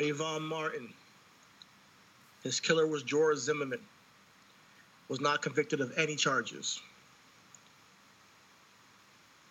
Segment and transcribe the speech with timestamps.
[0.00, 0.88] Trayvon Martin.
[2.42, 3.80] His killer was George Zimmerman.
[5.08, 6.80] Was not convicted of any charges.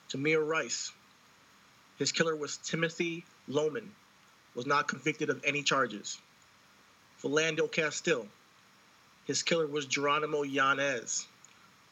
[0.09, 0.91] Tamir Rice.
[1.99, 3.89] His killer was Timothy Loehmann.
[4.55, 6.17] Was not convicted of any charges.
[7.21, 8.25] Philando Castile.
[9.25, 11.27] His killer was Geronimo Yanez.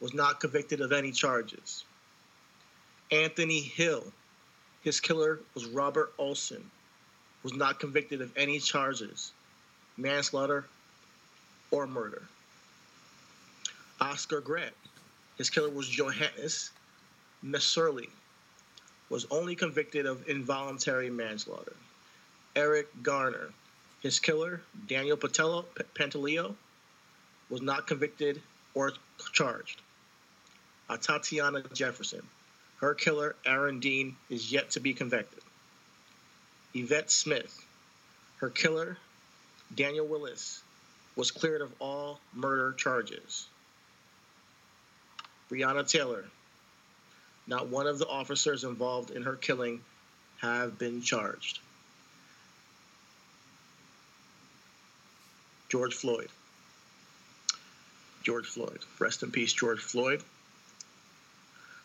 [0.00, 1.84] Was not convicted of any charges.
[3.12, 4.12] Anthony Hill.
[4.80, 6.68] His killer was Robert Olsen
[7.48, 9.32] was not convicted of any charges,
[9.96, 10.66] manslaughter
[11.70, 12.20] or murder.
[14.02, 14.74] Oscar Grant,
[15.38, 16.72] his killer was Johannes
[17.42, 18.06] Mehserle,
[19.08, 21.72] was only convicted of involuntary manslaughter.
[22.54, 23.48] Eric Garner,
[24.02, 26.54] his killer, Daniel Patello, P- Pantaleo,
[27.48, 28.42] was not convicted
[28.74, 28.92] or
[29.32, 29.80] charged.
[30.90, 32.22] Uh, Tatiana Jefferson,
[32.82, 35.42] her killer, Aaron Dean, is yet to be convicted.
[36.74, 37.64] Yvette Smith,
[38.38, 38.96] her killer,
[39.74, 40.62] Daniel Willis,
[41.16, 43.48] was cleared of all murder charges.
[45.50, 46.24] Breonna Taylor,
[47.46, 49.80] not one of the officers involved in her killing
[50.38, 51.60] have been charged.
[55.68, 56.28] George Floyd.
[58.22, 58.80] George Floyd.
[58.98, 60.22] Rest in peace, George Floyd.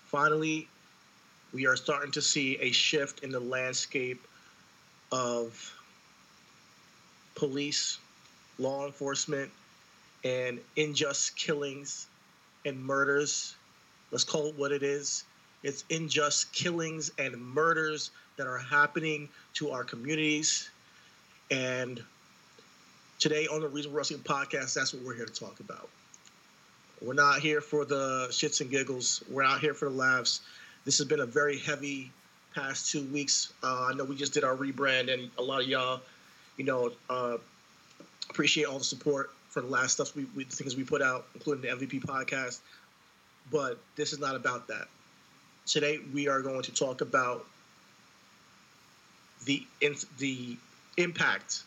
[0.07, 0.67] Finally,
[1.53, 4.21] we are starting to see a shift in the landscape
[5.13, 5.71] of
[7.35, 7.99] police,
[8.57, 9.51] law enforcement,
[10.23, 12.07] and unjust killings
[12.65, 13.55] and murders.
[14.11, 15.23] Let's call it what it is.
[15.61, 20.71] It's unjust killings and murders that are happening to our communities.
[21.51, 22.01] And
[23.19, 25.89] today on the Reasonable Wrestling Podcast, that's what we're here to talk about.
[27.01, 29.23] We're not here for the shits and giggles.
[29.29, 30.41] We're out here for the laughs.
[30.85, 32.11] This has been a very heavy
[32.53, 33.53] past two weeks.
[33.63, 36.01] Uh, I know we just did our rebrand, and a lot of y'all,
[36.57, 37.37] you know, uh,
[38.29, 41.61] appreciate all the support for the last stuff we, we things we put out, including
[41.61, 42.59] the MVP podcast.
[43.51, 44.87] But this is not about that.
[45.65, 47.45] Today we are going to talk about
[49.45, 49.65] the
[50.17, 50.57] the
[50.97, 51.63] impact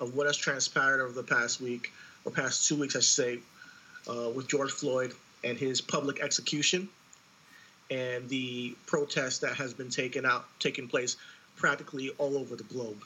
[0.00, 1.92] of what has transpired over the past week
[2.24, 3.38] or past two weeks, I should say,
[4.08, 6.88] uh, with George Floyd and his public execution
[7.94, 11.16] and the protest that has been taken out, taking place
[11.56, 13.00] practically all over the globe.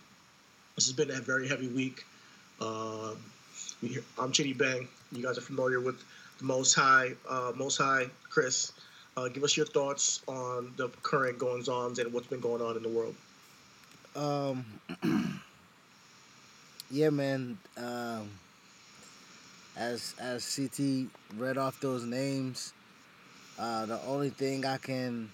[0.76, 2.04] This has been a very heavy week.
[2.60, 3.14] Uh,
[4.18, 4.88] I'm Chidi Bang.
[5.12, 6.02] You guys are familiar with
[6.38, 7.12] the Most High.
[7.28, 8.72] Uh, Most High, Chris,
[9.16, 12.82] uh, give us your thoughts on the current goings-ons and what's been going on in
[12.82, 13.14] the world.
[14.16, 14.64] Um,
[16.90, 17.58] yeah, man.
[17.76, 18.30] Um,
[19.76, 22.72] as as CT read off those names,
[23.58, 25.30] uh, the only thing I can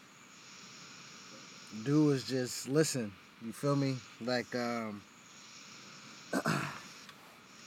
[1.85, 3.13] do is just listen.
[3.45, 3.97] You feel me?
[4.21, 5.03] Like, um,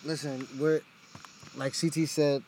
[0.06, 0.82] listen, we're
[1.56, 2.44] like CT said.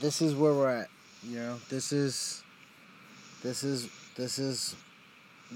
[0.00, 0.88] This is where we're at.
[1.22, 2.42] You know, this is,
[3.42, 4.74] this is, this is,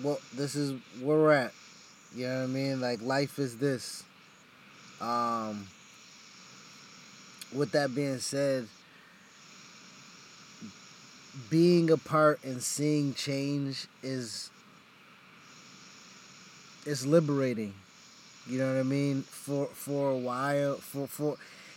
[0.00, 1.52] what this is where we're at.
[2.14, 2.80] You know what I mean?
[2.80, 4.04] Like life is this.
[5.00, 5.66] Um.
[7.52, 8.68] With that being said
[11.48, 14.50] being a part and seeing change is
[16.86, 17.74] is liberating.
[18.46, 19.22] You know what I mean?
[19.22, 21.36] For for a while, for for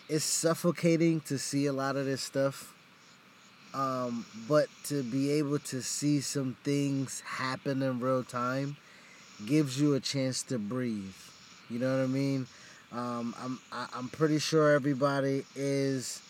[0.10, 2.74] it's suffocating to see a lot of this stuff.
[3.74, 8.78] Um, but to be able to see some things happen in real time
[9.48, 11.16] gives you a chance to breathe.
[11.72, 12.46] You know what I mean?
[12.92, 16.22] Um, I'm I, I'm pretty sure everybody is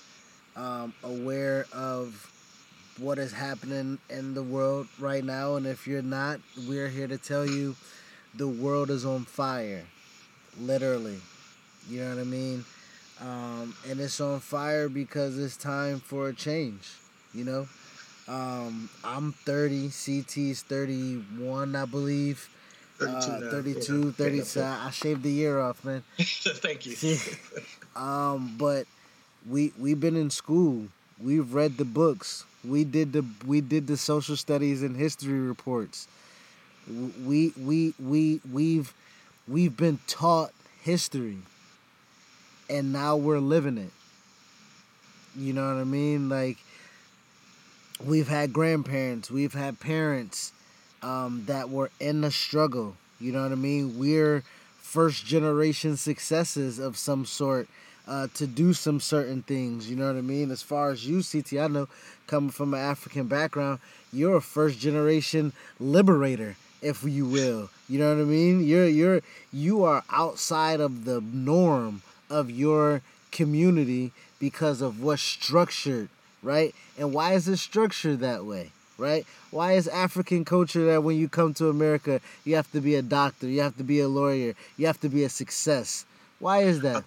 [0.56, 2.33] um, aware of
[2.98, 7.18] what is happening in the world right now, and if you're not, we're here to
[7.18, 7.76] tell you
[8.36, 9.84] the world is on fire,
[10.60, 11.20] literally.
[11.90, 12.66] You know what I mean?
[13.22, 16.90] Um, and it's on fire because it's time for a change.
[17.34, 17.68] You know,
[18.28, 22.50] um, I'm 30, CT's 31, I believe.
[23.00, 24.12] 32 Uh, now, 32, yeah.
[24.12, 24.62] 30.
[24.62, 26.04] I shaved the year off, man.
[26.20, 26.96] Thank you.
[26.96, 27.20] See,
[27.96, 28.86] um, but
[29.50, 30.88] we we've been in school.
[31.20, 32.46] We've read the books.
[32.68, 36.08] We did the we did the social studies and history reports.
[37.26, 38.94] We we we we've
[39.48, 40.52] we've been taught
[40.82, 41.38] history,
[42.70, 43.92] and now we're living it.
[45.36, 46.30] You know what I mean?
[46.30, 46.58] Like
[48.06, 50.52] we've had grandparents, we've had parents
[51.02, 52.96] um, that were in the struggle.
[53.20, 53.98] You know what I mean?
[53.98, 54.44] We're
[54.82, 57.68] first generation successes of some sort
[58.08, 59.90] uh, to do some certain things.
[59.90, 60.52] You know what I mean?
[60.52, 61.88] As far as you, CT, I know
[62.28, 63.80] coming from an African background,
[64.12, 67.70] you're a first generation liberator, if you will.
[67.90, 68.64] You know what I mean?
[68.64, 69.22] You're you're
[69.52, 73.02] you are outside of the norm of your
[73.32, 76.10] community because of what's structured,
[76.42, 76.74] right?
[76.98, 78.72] And why is it structured that way?
[78.98, 79.26] Right?
[79.50, 83.02] Why is African culture that when you come to America, you have to be a
[83.02, 86.06] doctor, you have to be a lawyer, you have to be a success?
[86.40, 87.04] Why is that?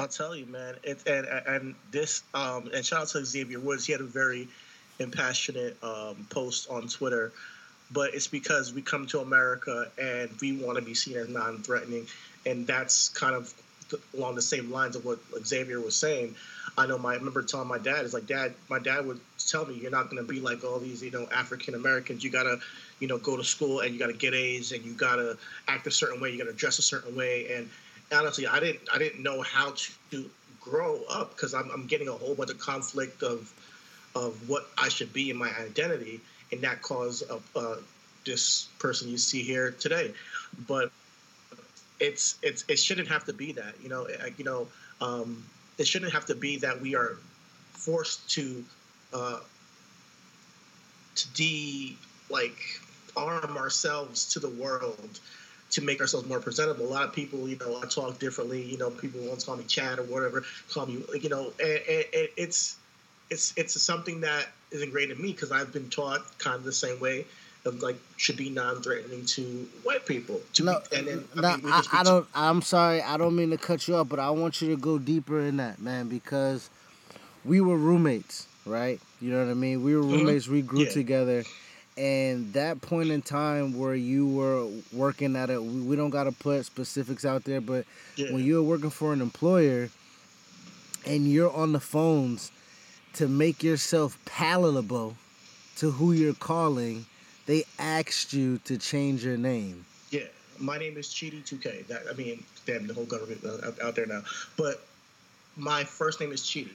[0.00, 0.76] I'll tell you, man.
[0.82, 3.84] It, and and this um, and shout out to Xavier Woods.
[3.84, 4.48] He had a very
[4.98, 7.32] impassionate um, post on Twitter,
[7.92, 12.06] but it's because we come to America and we want to be seen as non-threatening,
[12.46, 13.52] and that's kind of
[14.16, 16.34] along the same lines of what Xavier was saying.
[16.78, 19.66] I know my I remember telling my dad is like dad my dad would tell
[19.66, 22.44] me you're not going to be like all these you know African Americans you got
[22.44, 22.58] to
[23.00, 25.36] you know go to school and you got to get A's and you got to
[25.68, 27.68] act a certain way you got to dress a certain way and
[28.12, 29.74] honestly I didn't I didn't know how
[30.10, 30.30] to
[30.60, 33.52] grow up because I'm, I'm getting a whole bunch of conflict of
[34.14, 36.20] of what I should be in my identity
[36.52, 37.24] and that caused
[37.54, 37.76] uh,
[38.26, 40.12] this person you see here today.
[40.66, 40.90] But
[42.00, 44.66] it's it's it shouldn't have to be that you know you know
[45.00, 45.44] um,
[45.78, 47.16] it shouldn't have to be that we are
[47.72, 48.64] forced to
[49.12, 49.40] uh,
[51.14, 51.96] to de
[52.30, 52.58] like
[53.16, 55.20] arm ourselves to the world
[55.70, 56.86] to make ourselves more presentable.
[56.86, 58.62] A lot of people, you know, I talk differently.
[58.62, 62.04] You know, people once call me Chad or whatever, call me, you know, and, and,
[62.14, 62.76] and it's
[63.30, 66.72] it's it's something that is ingrained in me because I've been taught kind of the
[66.72, 67.26] same way
[67.64, 69.42] of like should be non-threatening to
[69.82, 70.40] white people.
[70.54, 72.26] To No, be, and then no, mean, I, I don't.
[72.34, 73.02] I'm sorry.
[73.02, 75.58] I don't mean to cut you off, but I want you to go deeper in
[75.58, 76.70] that, man, because
[77.44, 79.00] we were roommates, right?
[79.20, 79.82] You know what I mean.
[79.84, 80.10] We were Mhm.
[80.12, 80.48] roommates.
[80.48, 80.90] We grew Yeah.
[80.90, 81.44] together,
[81.96, 86.32] and that point in time where you were working at a we, don't got to
[86.32, 87.84] put specifics out there, but
[88.16, 88.32] Yeah.
[88.32, 89.90] when you were working for an employer,
[91.06, 92.52] and you're on the phones
[93.14, 95.16] to make yourself palatable
[95.76, 97.06] to who you're calling,
[97.46, 99.84] they asked you to change your name.
[100.10, 100.24] Yeah,
[100.58, 101.86] my name is Chidi 2K.
[101.88, 104.22] That I mean, damn, the whole government uh, out, out there now.
[104.56, 104.84] But
[105.56, 106.72] my first name is Chidi.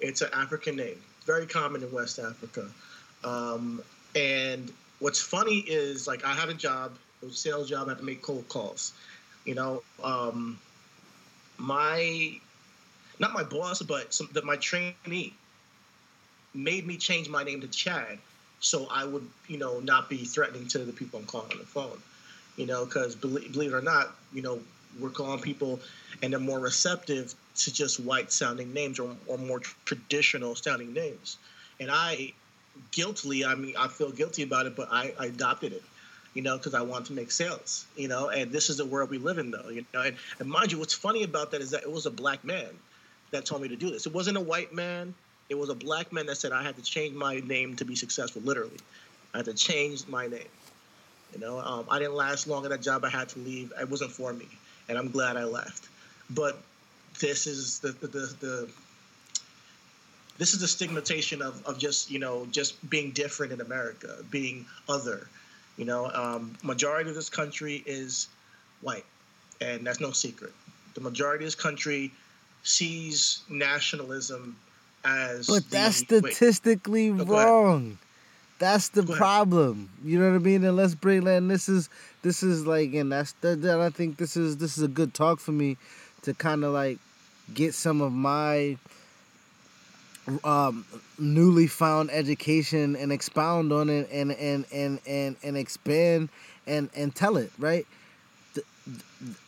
[0.00, 2.68] It's an African name, very common in West Africa.
[3.24, 3.82] Um,
[4.16, 7.86] and what's funny is like I had a job, it was a sales job.
[7.86, 8.92] I had to make cold calls.
[9.44, 10.58] You know, um,
[11.58, 12.38] my
[13.18, 15.32] not my boss, but some, the, my trainee
[16.54, 18.18] made me change my name to Chad,
[18.60, 21.64] so I would, you know, not be threatening to the people I'm calling on the
[21.64, 21.98] phone.
[22.56, 24.58] You know, because believe, believe it or not, you know,
[24.98, 25.78] we're calling people
[26.22, 31.36] and they're more receptive to just white sounding names or, or more traditional sounding names.
[31.80, 32.32] And I,
[32.90, 35.82] guiltily, I mean, I feel guilty about it, but I, I adopted it.
[36.34, 37.86] You know, because I want to make sales.
[37.96, 39.70] You know, and this is the world we live in, though.
[39.70, 42.10] You know, and, and mind you, what's funny about that is that it was a
[42.10, 42.68] black man
[43.30, 44.06] that told me to do this.
[44.06, 45.14] It wasn't a white man.
[45.48, 47.94] It was a black man that said I had to change my name to be
[47.94, 48.42] successful.
[48.42, 48.76] Literally,
[49.32, 50.48] I had to change my name.
[51.34, 53.04] You know, um, I didn't last long at that job.
[53.04, 53.72] I had to leave.
[53.80, 54.48] It wasn't for me,
[54.88, 55.88] and I'm glad I left.
[56.30, 56.58] But
[57.20, 58.68] this is the the, the, the
[60.38, 64.66] this is the stigmatization of, of just you know just being different in America, being
[64.88, 65.28] other.
[65.76, 68.28] You know, um, majority of this country is
[68.80, 69.04] white,
[69.60, 70.52] and that's no secret.
[70.94, 72.12] The majority of this country
[72.62, 74.56] sees nationalism
[75.04, 77.98] as But that's wait, statistically go wrong.
[78.58, 79.90] That's the problem.
[80.02, 80.64] You know what I mean?
[80.64, 81.90] And let's bring and this is
[82.22, 85.12] this is like and that's that, that I think this is this is a good
[85.12, 85.76] talk for me
[86.22, 86.98] to kind of like
[87.52, 88.78] get some of my
[90.44, 90.84] um
[91.18, 96.28] newly found education and expound on it and and and and, and expand
[96.66, 97.86] and and tell it, right?
[98.54, 98.62] The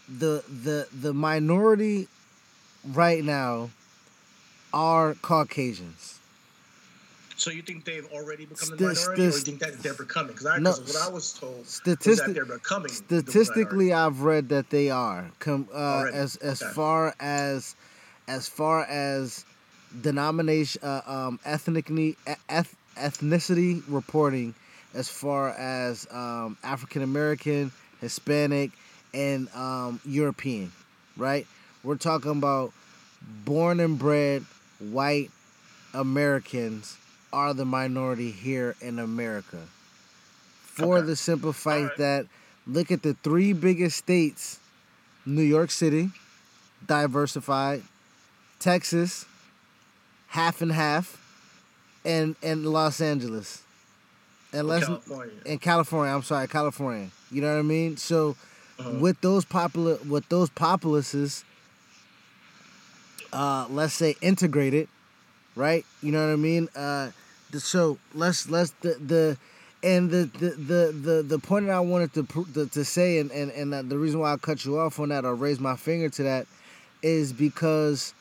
[0.08, 2.08] the the the minority
[2.92, 3.70] right now
[4.72, 6.18] are Caucasians.
[7.36, 10.32] So you think they've already become the Stis- minority, or you think that they're becoming?
[10.34, 12.88] Because No, what I was told statistic- that they're becoming.
[12.90, 16.72] statistically the i've read that they are com- uh, as as okay.
[16.72, 17.76] far as
[18.26, 19.44] as far as
[20.02, 22.16] denomination uh, um ethnically
[22.48, 24.54] eth- ethnicity reporting
[24.94, 28.70] as far as um african american hispanic
[29.14, 30.70] and um european
[31.16, 31.46] right
[31.82, 32.72] we're talking about
[33.44, 34.44] born and bred
[34.78, 35.30] white
[35.94, 36.96] americans
[37.32, 39.58] are the minority here in america
[40.60, 41.06] for Okay.
[41.06, 41.96] the simple fact Alright.
[41.98, 42.26] that
[42.66, 44.58] look at the three biggest states
[45.26, 46.10] New York City,
[46.86, 47.82] diversified,
[48.58, 49.26] Texas,
[50.28, 51.16] half and half,
[52.04, 53.62] and and Los Angeles.
[54.52, 55.34] And let's California.
[55.46, 57.08] and California, I'm sorry, California.
[57.30, 57.96] You know what I mean?
[57.96, 58.36] So
[58.78, 58.90] Uh-huh.
[59.00, 61.44] with those popular with those populaces
[63.32, 64.88] uh let's say integrated,
[65.56, 65.84] right?
[66.02, 66.68] You know what I mean?
[66.76, 67.10] Uh
[67.50, 69.36] the, so let's let's the the
[69.82, 73.18] and the the the the, the point that I wanted to, pr- to to say
[73.18, 75.76] and and and the reason why I cut you off on that or raise my
[75.76, 76.46] finger to that
[77.02, 78.14] is because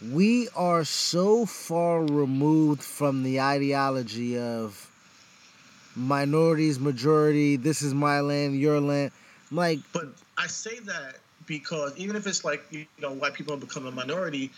[0.00, 4.90] we are so far removed from the ideology of
[5.96, 9.10] minorities, majority, this is my land, your land.
[9.50, 13.60] Like, But I say that because even if it's like you know white people have
[13.60, 14.50] become a minority,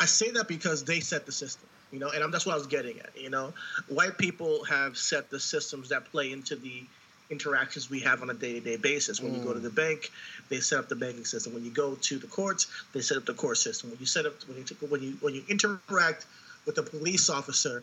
[0.00, 1.68] I say that because they set the system.
[1.92, 3.10] You know, and I'm, that's what I was getting at.
[3.16, 3.52] You know,
[3.88, 6.84] white people have set the systems that play into the
[7.30, 9.20] interactions we have on a day-to-day basis.
[9.20, 9.74] When you go to the mm.
[9.74, 10.10] bank,
[10.48, 11.54] they set up the banking system.
[11.54, 13.90] When you go to the courts, they set up the court system.
[13.90, 16.26] When you set up when you when you when you interact
[16.66, 17.82] with a police officer,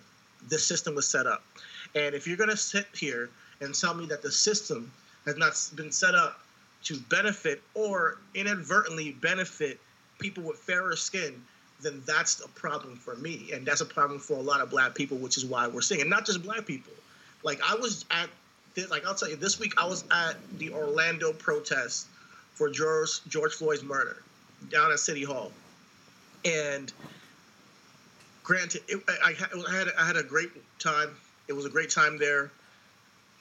[0.49, 1.43] the system was set up.
[1.95, 3.29] And if you're going to sit here
[3.61, 4.91] and tell me that the system
[5.25, 6.39] has not been set up
[6.83, 9.79] to benefit or inadvertently benefit
[10.19, 11.41] people with fairer skin,
[11.81, 13.51] then that's a problem for me.
[13.53, 16.01] And that's a problem for a lot of black people, which is why we're seeing
[16.01, 16.07] it.
[16.07, 16.93] Not just black people.
[17.43, 18.29] Like I was at,
[18.89, 22.07] like I'll tell you, this week I was at the Orlando protest
[22.53, 24.21] for George George Floyd's murder
[24.69, 25.51] down at City Hall,
[26.45, 26.91] and
[28.43, 31.09] granted, it, I, I had I had a great time.
[31.47, 32.51] It was a great time there.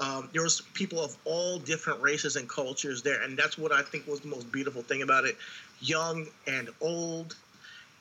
[0.00, 3.82] Um, there was people of all different races and cultures there, and that's what I
[3.82, 5.36] think was the most beautiful thing about it.
[5.80, 7.36] Young and old,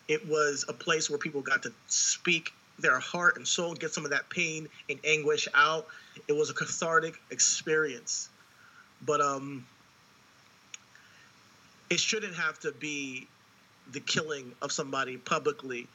[0.08, 4.06] it was a place where people got to speak their heart and soul, get some
[4.06, 5.88] of that pain and anguish out.
[6.28, 8.30] It was a cathartic experience,
[9.06, 9.66] but um,
[11.90, 13.28] it shouldn't have to be
[13.92, 15.88] the killing of somebody publicly.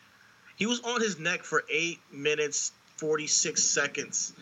[0.56, 4.33] He was on his neck for eight minutes, 46 seconds.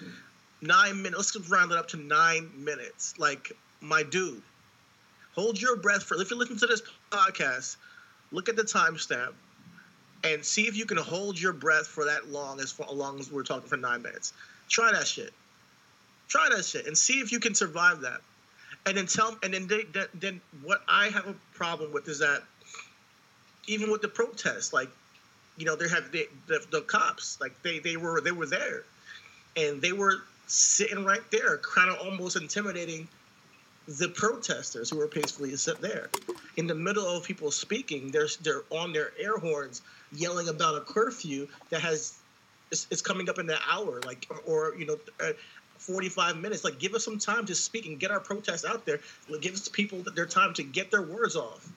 [0.61, 1.35] Nine minutes.
[1.35, 3.15] Let's round it up to nine minutes.
[3.19, 4.43] Like, my dude,
[5.35, 6.21] hold your breath for.
[6.21, 7.77] If you listen to this podcast,
[8.31, 9.35] look at the timestamp
[10.25, 13.31] and see if you can hold your breath for that long, as far, long as
[13.31, 14.33] we're talking for nine minutes.
[14.69, 15.33] Try that shit.
[16.29, 18.21] Try that shit and see if you can survive that.
[18.87, 22.19] And then tell, and then they, then, then what I have a problem with is
[22.19, 22.43] that
[23.67, 24.91] even with the protests, like
[25.57, 28.83] you know, they have the, the, the cops, like they they were they were there,
[29.57, 33.09] and they were sitting right there, kind of almost intimidating
[33.87, 36.09] the protesters who were peacefully sit there.
[36.57, 39.83] In the middle of people speaking, they're they're on their air horns
[40.17, 42.19] yelling about a curfew that has
[42.71, 44.99] it's coming up in an hour, like or, or you know.
[45.21, 45.33] Uh,
[45.79, 46.65] 45 minutes.
[46.65, 49.01] Like give us some time to speak and get our protest out there.
[49.41, 51.69] Give us people their time to get their words off.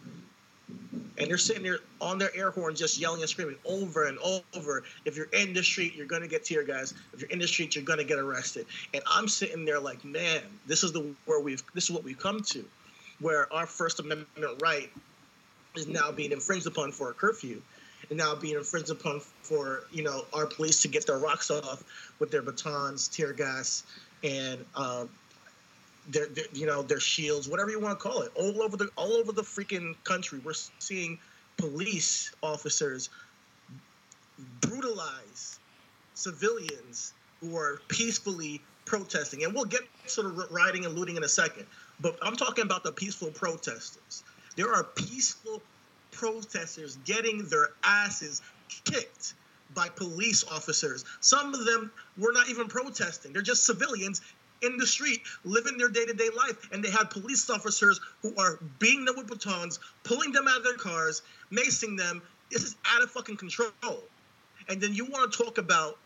[1.19, 4.83] And they're sitting there on their air horn just yelling and screaming over and over
[5.03, 6.93] if you're in the street you're going to get tear gas.
[7.13, 8.67] If you're in the street you're going to get arrested.
[8.93, 12.19] And i'm sitting there like man this is the where we've this is what we've
[12.19, 12.63] come to
[13.19, 14.91] where our first amendment right
[15.75, 17.61] is now being infringed upon for a curfew
[18.09, 21.83] and now being infringed upon for you know our police to get their rocks off
[22.19, 23.83] with their batons tear gas
[24.23, 25.09] and um,
[26.09, 28.89] their, their you know their shields, whatever you want to call it, all over the
[28.95, 30.39] all over the freaking country.
[30.43, 31.19] We're seeing
[31.57, 33.09] police officers
[34.61, 35.59] brutalize
[36.13, 41.29] civilians who are peacefully protesting, and we'll get to the rioting and looting in a
[41.29, 41.65] second.
[41.99, 44.23] But I'm talking about the peaceful protesters.
[44.55, 45.61] There are peaceful
[46.17, 48.41] protesters getting their asses
[48.85, 49.35] kicked
[49.73, 51.05] by police officers.
[51.21, 53.33] Some of them were not even protesting.
[53.33, 54.21] They're just civilians
[54.63, 56.69] in the street living their day-to-day life.
[56.71, 60.63] And they had police officers who are beating them with batons pulling them out of
[60.63, 61.21] their cars
[61.51, 62.21] macing them.
[62.51, 63.71] This is out of fucking control.
[64.69, 65.97] And then you want to talk about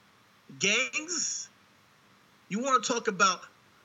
[0.60, 1.50] gangs?
[2.50, 3.42] You want to talk about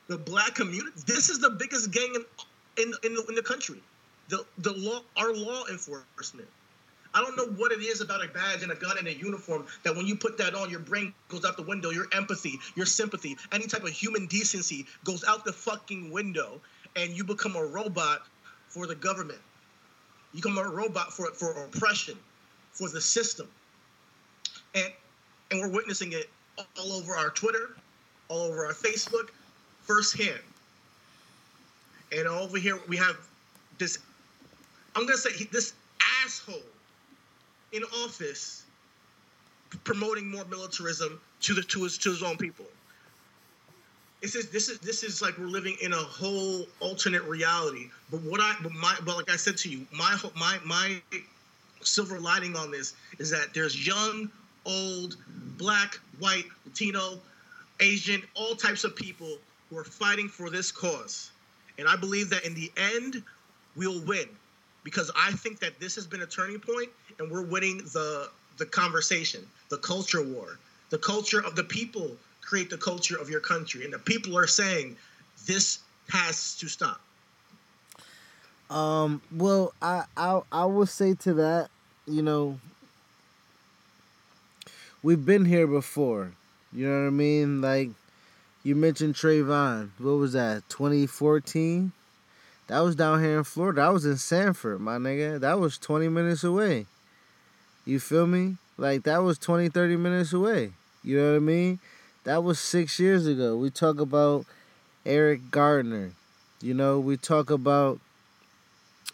[0.08, 0.90] the black community?
[1.06, 2.24] This is the biggest gang in
[2.78, 3.80] in, in, in the country
[4.28, 6.48] the the law our law enforcement
[7.16, 9.64] I don't know what it is about a badge and a gun and a uniform
[9.84, 11.88] that when you put that on, your brain goes out the window.
[11.88, 16.60] Your empathy, your sympathy, any type of human decency goes out the fucking window,
[16.94, 18.26] and you become a robot
[18.68, 19.38] for the government.
[20.34, 22.18] You become a robot for for oppression,
[22.72, 23.48] for the system,
[24.74, 24.92] and
[25.50, 26.28] and we're witnessing it
[26.78, 27.76] all over our Twitter,
[28.28, 29.30] all over our Facebook,
[29.84, 30.40] firsthand.
[32.12, 33.16] And over here we have
[33.78, 33.98] this.
[34.96, 35.74] I'm gonna say this
[36.24, 36.62] asshole
[37.72, 38.64] in office
[39.84, 42.64] promoting more militarism to the to his to his own people.
[44.22, 47.90] This is this is this is like we're living in a whole alternate reality.
[48.10, 50.96] But what I but my but like I said to you, my my my
[51.82, 54.30] silver lining on this is that there's young,
[54.64, 55.16] old,
[55.58, 57.20] black, white, Latino,
[57.80, 59.36] Asian, all types of people
[59.68, 61.32] who are fighting for this cause.
[61.78, 63.22] And I believe that in the end,
[63.76, 64.26] we'll win
[64.86, 68.64] because I think that this has been a turning point and we're winning the the
[68.64, 70.60] conversation, the culture war.
[70.90, 74.46] The culture of the people create the culture of your country, and the people are
[74.46, 74.96] saying
[75.44, 77.00] this has to stop.
[78.70, 79.20] Um.
[79.34, 81.68] Well, I I I will say to that,
[82.06, 82.60] you know,
[85.02, 86.30] we've been here before.
[86.72, 87.60] You know what I mean?
[87.60, 87.90] Like
[88.62, 89.90] you mentioned Trayvon.
[89.98, 90.62] What was that?
[90.68, 91.90] 2014.
[92.68, 93.82] That was down here in Florida.
[93.82, 95.38] I was in Sanford, my nigga.
[95.38, 96.86] That was 20 minutes away.
[97.84, 98.56] You feel me?
[98.76, 100.72] Like that was 20, 30 minutes away.
[101.04, 101.78] You know what I mean?
[102.24, 103.56] That was six years ago.
[103.56, 104.46] We talk about
[105.04, 106.12] Eric Gardner.
[106.60, 108.00] You know, we talk about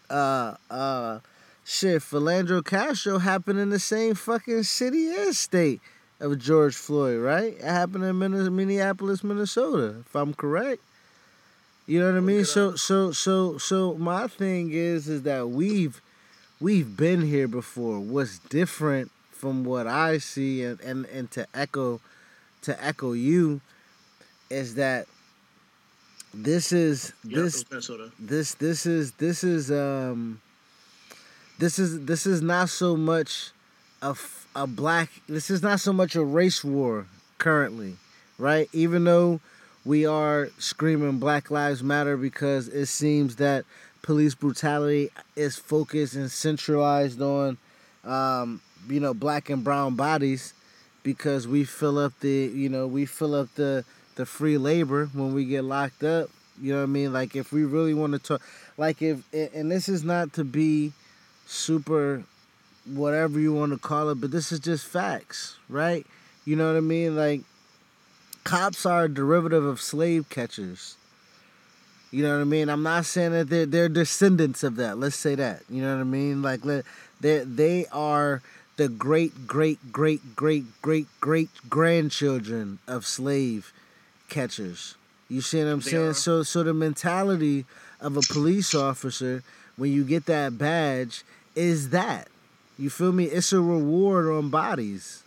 [0.09, 1.19] uh uh
[1.63, 5.81] shit, Philando Castro happened in the same fucking city and state
[6.19, 7.53] of George Floyd, right?
[7.53, 10.81] It happened in Minneapolis, Minnesota, if I'm correct.
[11.85, 12.45] You know what I mean?
[12.45, 16.01] So so so so my thing is is that we've
[16.61, 17.99] we've been here before.
[17.99, 21.99] What's different from what I see and, and, and to echo
[22.61, 23.59] to echo you
[24.49, 25.07] is that
[26.33, 27.65] this is this
[28.17, 30.41] this this is this is um
[31.59, 33.51] this is this is not so much
[34.01, 34.15] a,
[34.55, 37.05] a black this is not so much a race war
[37.37, 37.97] currently
[38.37, 39.41] right even though
[39.85, 43.65] we are screaming black lives matter because it seems that
[44.01, 47.57] police brutality is focused and centralized on,
[48.05, 50.53] um, you know, black and brown bodies
[51.03, 53.83] because we fill up the, you know, we fill up the
[54.15, 56.29] the free labor when we get locked up.
[56.61, 57.11] You know what I mean?
[57.13, 58.41] Like if we really want to talk,
[58.77, 60.93] like if, and this is not to be
[61.47, 62.23] super,
[62.85, 66.05] whatever you want to call it, but this is just facts, right?
[66.45, 67.15] You know what I mean?
[67.15, 67.41] Like
[68.43, 70.95] cops are a derivative of slave catchers.
[72.11, 72.69] You know what I mean?
[72.69, 74.99] I'm not saying that they're they're descendants of that.
[74.99, 75.63] Let's say that.
[75.69, 76.41] You know what I mean?
[76.41, 76.61] Like
[77.21, 78.41] they they are
[78.77, 83.73] the great great great great great great grandchildren of slave
[84.29, 84.95] catchers.
[85.27, 86.07] You see what I'm they saying?
[86.09, 86.13] Are.
[86.13, 87.65] So so the mentality
[87.99, 89.41] of a police officer
[89.75, 91.23] when you get that badge
[91.55, 92.27] is that.
[92.77, 93.25] You feel me?
[93.25, 95.22] It's a reward on bodies.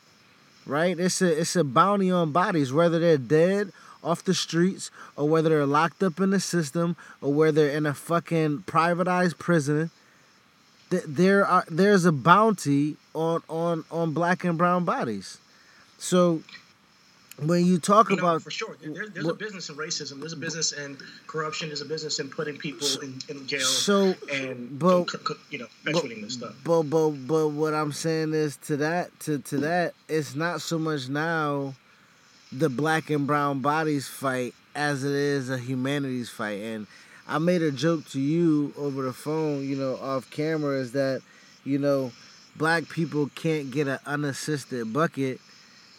[0.66, 0.98] Right?
[0.98, 5.48] It's a it's a bounty on bodies, whether they're dead off the streets or whether
[5.48, 9.90] they're locked up in the system or whether they're in a fucking privatized prison
[10.90, 15.38] there are there's a bounty on on on black and brown bodies
[15.98, 16.42] so
[17.42, 18.76] when you talk oh, you know, about for sure.
[18.80, 20.20] There, there's a business in racism.
[20.20, 20.96] There's a business in
[21.26, 21.68] corruption.
[21.68, 25.08] There's a business in putting people in, in jail so and but,
[25.50, 26.54] you know perpetuating this stuff.
[26.64, 30.78] but but but what i'm saying is to that to to that it's not so
[30.78, 31.74] much now
[32.52, 36.60] the black and brown bodies fight as it is a humanities fight.
[36.60, 36.86] And
[37.26, 41.22] I made a joke to you over the phone, you know, off camera, is that,
[41.64, 42.12] you know,
[42.54, 45.40] black people can't get an unassisted bucket,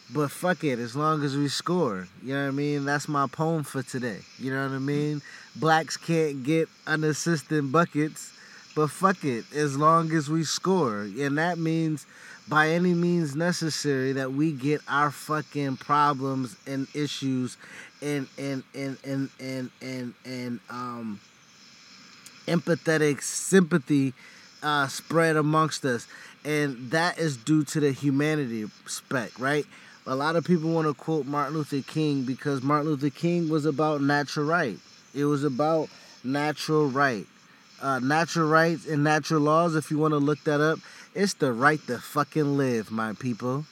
[0.10, 2.08] but fuck it, as long as we score.
[2.24, 2.86] You know what I mean?
[2.86, 4.20] That's my poem for today.
[4.40, 5.22] You know what I mean?
[5.56, 8.32] Blacks can't get unassisted buckets,
[8.76, 11.02] but fuck it, as long as we score.
[11.02, 12.06] And that means
[12.48, 17.58] by any means necessary that we get our fucking problems and issues
[18.02, 21.20] and and and and and and, and um
[22.48, 24.14] empathetic sympathy
[24.64, 26.08] uh, spread amongst us.
[26.46, 29.66] and that is due to the humanity spec, right?
[30.10, 33.66] A lot of people want to quote Martin Luther King because Martin Luther King was
[33.66, 34.78] about natural right.
[35.14, 35.90] It was about
[36.24, 37.26] natural right.
[37.82, 40.80] Uh, natural rights and natural laws, if you want to look that up,
[41.14, 43.66] it's the right to fucking live, my people.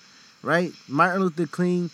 [0.43, 0.74] Right?
[0.89, 1.89] Martin Luther King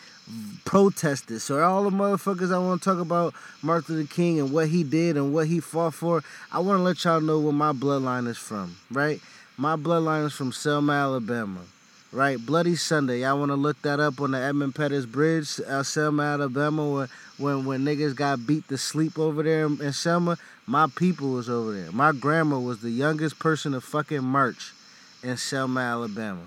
[0.66, 1.40] protested.
[1.42, 4.84] So all the motherfuckers I want to talk about Martin Luther King and what he
[4.84, 8.28] did and what he fought for, I want to let y'all know where my bloodline
[8.28, 9.22] is from, right?
[9.56, 11.60] My bloodline is from Selma, Alabama,
[12.12, 12.44] right?
[12.44, 13.22] Bloody Sunday.
[13.22, 17.08] Y'all want to look that up on the Edmund Pettus Bridge, uh, Selma, Alabama, where,
[17.38, 20.38] when when niggas got beat to sleep over there in, in Selma.
[20.68, 21.92] My people was over there.
[21.92, 24.74] My grandma was the youngest person to fucking march
[25.24, 26.44] in Selma, Alabama.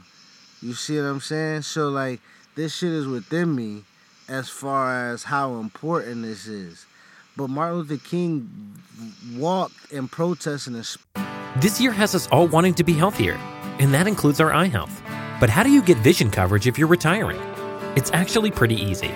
[0.63, 1.63] You see what I'm saying?
[1.63, 2.21] So like
[2.55, 3.83] this shit is within me
[4.29, 6.87] as far as how important this is.
[7.37, 8.49] But Martin Luther King
[9.35, 10.75] walked and protested
[11.57, 13.35] This year has us all wanting to be healthier,
[13.81, 15.03] and that includes our eye health.
[15.45, 17.39] But how do you get vision coverage if you're retiring?
[17.97, 19.11] It's actually pretty easy.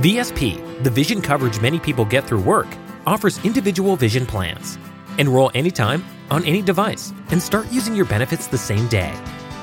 [0.00, 2.68] VSP, the vision coverage many people get through work,
[3.04, 4.78] offers individual vision plans.
[5.18, 9.12] Enroll anytime, on any device, and start using your benefits the same day.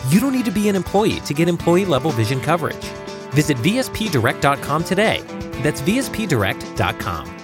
[0.10, 2.86] You don't need to be an employee to get employee level vision coverage.
[3.34, 5.24] Visit VSPDirect.com today.
[5.64, 7.36] That's VSPDirect.com.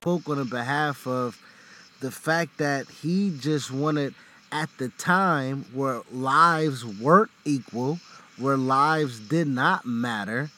[0.00, 1.38] Spoke on behalf of
[2.00, 4.14] the fact that he just wanted,
[4.52, 7.98] at the time where lives weren't equal,
[8.38, 10.50] where lives did not matter,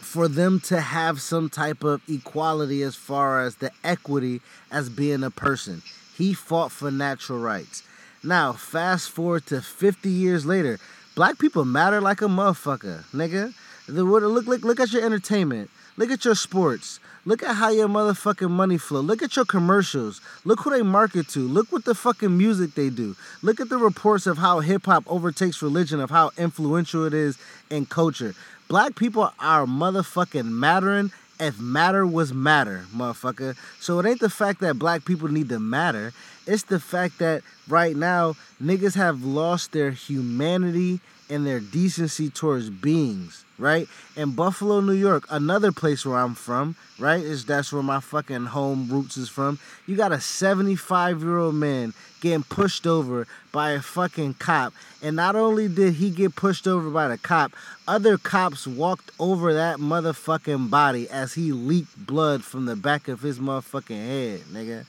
[0.00, 5.24] for them to have some type of equality as far as the equity as being
[5.24, 5.82] a person.
[6.16, 7.82] He fought for natural rights.
[8.22, 10.78] Now, fast forward to 50 years later,
[11.14, 13.52] black people matter like a motherfucker, nigga.
[13.88, 15.70] Look, look, look at your entertainment.
[15.96, 16.98] Look at your sports.
[17.26, 19.00] Look at how your motherfucking money flow.
[19.00, 20.20] Look at your commercials.
[20.44, 21.40] Look who they market to.
[21.40, 23.16] Look what the fucking music they do.
[23.42, 27.36] Look at the reports of how hip hop overtakes religion, of how influential it is
[27.68, 28.36] in culture.
[28.68, 31.10] Black people are motherfucking mattering
[31.40, 33.56] if matter was matter, motherfucker.
[33.80, 36.12] So it ain't the fact that black people need to matter.
[36.46, 42.70] It's the fact that right now niggas have lost their humanity and their decency towards
[42.70, 43.88] beings, right?
[44.16, 47.22] In Buffalo, New York, another place where I'm from, right?
[47.22, 49.58] Is that's where my fucking home roots is from.
[49.86, 54.72] You got a 75 year old man getting pushed over by a fucking cop.
[55.02, 57.52] And not only did he get pushed over by the cop,
[57.86, 63.20] other cops walked over that motherfucking body as he leaked blood from the back of
[63.20, 64.86] his motherfucking head, nigga.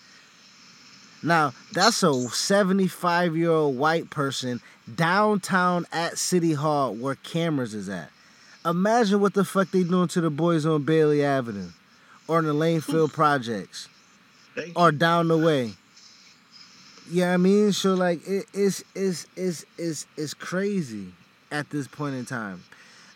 [1.24, 4.62] Now, that's a 75 year old white person
[4.96, 8.12] downtown at City Hall where cameras is at.
[8.68, 11.70] Imagine what the fuck they doing to the boys on Bailey Avenue
[12.28, 13.88] or in the Langfield projects
[14.76, 15.72] or down the way.
[17.10, 21.14] Yeah, I mean, so like it, it's it's it's it's it's crazy
[21.50, 22.64] at this point in time.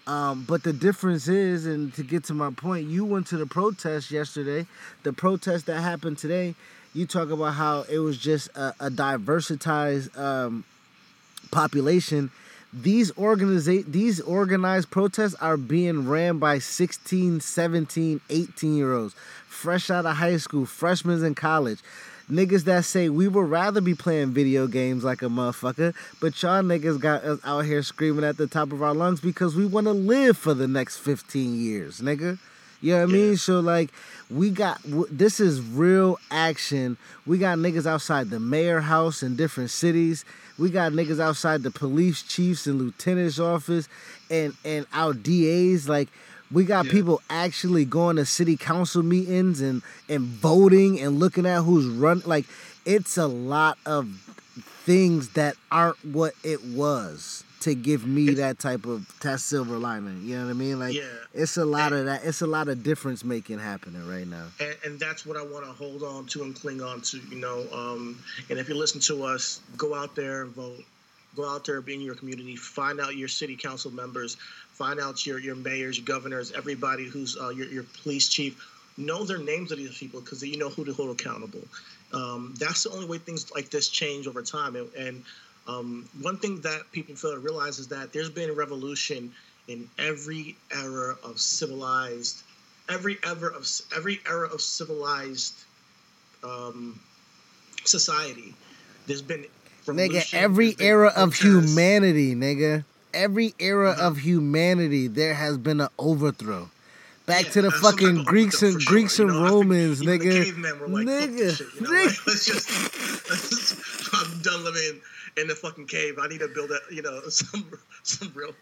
[0.08, 3.46] Um, but the difference is, and to get to my point, you went to the
[3.46, 4.66] protest yesterday.
[5.04, 6.56] The protest that happened today,
[6.94, 10.64] you talk about how it was just a, a diversitized um,
[11.52, 12.32] population.
[12.74, 19.14] These organiza- these organized protests are being ran by 16, 17, 18 year olds,
[19.48, 21.80] fresh out of high school, freshmen in college.
[22.32, 26.64] Niggas that say we would rather be playing video games like a motherfucker, but y'all
[26.64, 29.86] niggas got us out here screaming at the top of our lungs because we want
[29.88, 32.40] to live for the next 15 years, nigga.
[32.80, 33.38] You know what I mean?
[33.38, 33.92] So like,
[34.30, 36.98] we got this is real action.
[37.26, 40.26] We got niggas outside the mayor house in different cities.
[40.62, 43.89] We got niggas outside the police chiefs and lieutenant's office,
[44.30, 45.89] and and our DAs.
[45.89, 46.10] Like,
[46.52, 46.91] we got yeah.
[46.91, 52.21] people actually going to city council meetings and and voting and looking at who's run.
[52.28, 52.45] Like,
[52.86, 54.08] it's a lot of
[54.86, 60.21] things that aren't what it was to give me that type of test silver lining.
[60.24, 60.80] You know what I mean?
[60.80, 61.04] Like, yeah.
[61.34, 62.26] it's a lot and, of that.
[62.26, 64.47] It's a lot of difference making happening right now.
[64.60, 67.17] And, and that's what I want to hold on to and cling on to.
[67.30, 68.19] You know, um,
[68.50, 70.84] and if you listen to us, go out there and vote.
[71.34, 74.36] Go out there, be in your community, find out your city council members,
[74.71, 78.62] find out your your mayors, your governors, everybody who's uh, your your police chief.
[78.97, 81.62] Know their names of these people because you know who to hold accountable.
[82.13, 84.76] Um, that's the only way things like this change over time.
[84.76, 85.24] and, and
[85.67, 89.32] um, one thing that people fail to realize is that there's been a revolution
[89.67, 92.41] in every era of civilized,
[92.89, 95.56] every ever of every era of civilized
[96.43, 97.00] um,
[97.86, 98.54] society.
[99.08, 99.45] There's been
[99.86, 102.84] nigga every era of humanity, nigga.
[103.13, 104.06] Every era mm-hmm.
[104.06, 106.69] of humanity, there has been an overthrow.
[107.26, 109.50] Back Yeah, to the fucking Greeks and for Greeks and you know?
[109.50, 110.24] Romans, nigga.
[110.24, 111.89] The cavemen were like, Nigga, shit, you know?
[111.89, 112.06] nigga.
[112.06, 115.02] Like, let's just, let's just, I'm done living
[115.38, 116.17] in the fucking cave.
[116.22, 117.72] I need to build a, you know, some
[118.04, 118.54] some real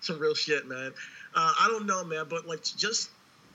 [0.00, 0.92] some real shit, man.
[1.34, 3.10] Uh, I don't know, man, but like just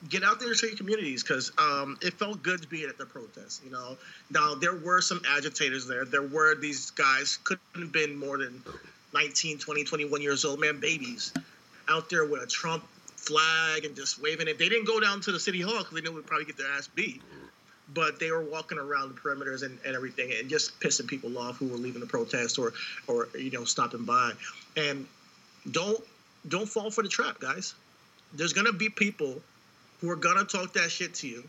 [0.08, 3.06] get out there to your communities because um, it felt good to be at the
[3.06, 3.62] protest.
[3.64, 3.96] You know,
[4.30, 6.04] now there were some agitators there.
[6.04, 8.62] There were these guys couldn't have been more than
[9.14, 11.32] 19, 20, 21 years old, man, babies
[11.88, 12.84] out there with a Trump
[13.16, 14.58] flag and just waving it.
[14.58, 16.70] They didn't go down to the city hall because they knew we'd probably get their
[16.72, 17.22] ass beat.
[17.92, 21.58] But they were walking around the perimeters and, and everything and just pissing people off
[21.58, 22.72] who were leaving the protest or
[23.06, 24.32] or you know stopping by.
[24.76, 25.06] And
[25.70, 26.02] don't
[26.48, 27.74] don't fall for the trap, guys.
[28.32, 29.40] There's gonna be people
[30.00, 31.44] who are gonna talk that shit to you.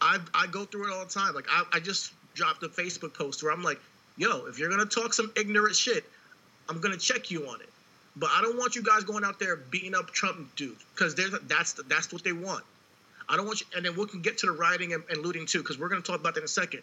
[0.00, 1.34] I I go through it all the time.
[1.34, 3.80] Like I, I just dropped a Facebook post where I'm like,
[4.16, 6.04] yo, if you're gonna talk some ignorant shit,
[6.68, 7.68] I'm gonna check you on it.
[8.16, 11.72] But I don't want you guys going out there beating up Trump dudes because that's
[11.74, 12.64] that's what they want.
[13.32, 15.46] I don't want you, and then we can get to the rioting and, and looting
[15.46, 16.82] too because we're gonna talk about that in a second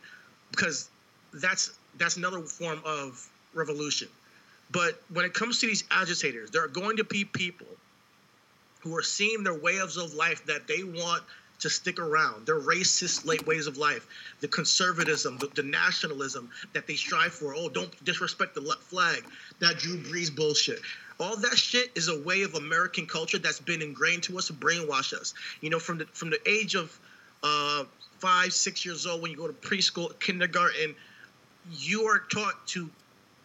[0.50, 0.90] because
[1.32, 4.08] that's that's another form of revolution.
[4.72, 7.68] But when it comes to these agitators, there are going to be people
[8.82, 11.24] who are seeing their ways of life that they want
[11.60, 14.08] to stick around, their racist late ways of life,
[14.40, 17.54] the conservatism, the, the nationalism that they strive for.
[17.54, 19.24] Oh, don't disrespect the flag,
[19.60, 20.80] that Drew Brees bullshit.
[21.20, 24.54] All that shit is a way of American culture that's been ingrained to us to
[24.54, 25.34] brainwash us.
[25.62, 26.98] You know, from the from the age of
[27.44, 27.84] uh,
[28.20, 30.96] five, six years old, when you go to preschool, kindergarten,
[31.72, 32.90] you are taught to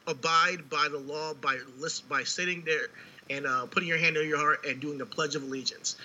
[0.06, 2.88] abide by the law by list by sitting there
[3.30, 5.96] and uh, putting your hand on your heart and doing the pledge of allegiance.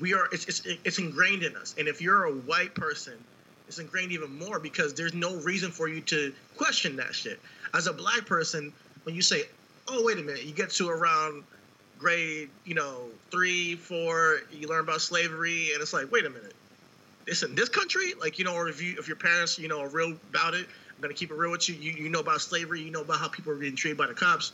[0.00, 1.74] We are it's, it's it's ingrained in us.
[1.78, 3.14] And if you're a white person
[3.68, 7.40] it's ingrained even more because there's no reason for you to question that shit.
[7.72, 8.72] As a black person
[9.04, 9.44] when you say
[9.88, 10.44] oh wait a minute.
[10.44, 11.44] You get to around
[11.98, 16.54] grade you know three four you learn about slavery and it's like wait a minute.
[17.26, 18.14] It's in this country?
[18.20, 20.66] Like you know or if you if your parents you know are real about it
[20.90, 23.18] i'm gonna keep it real with you you, you know about slavery you know about
[23.18, 24.52] how people are being treated by the cops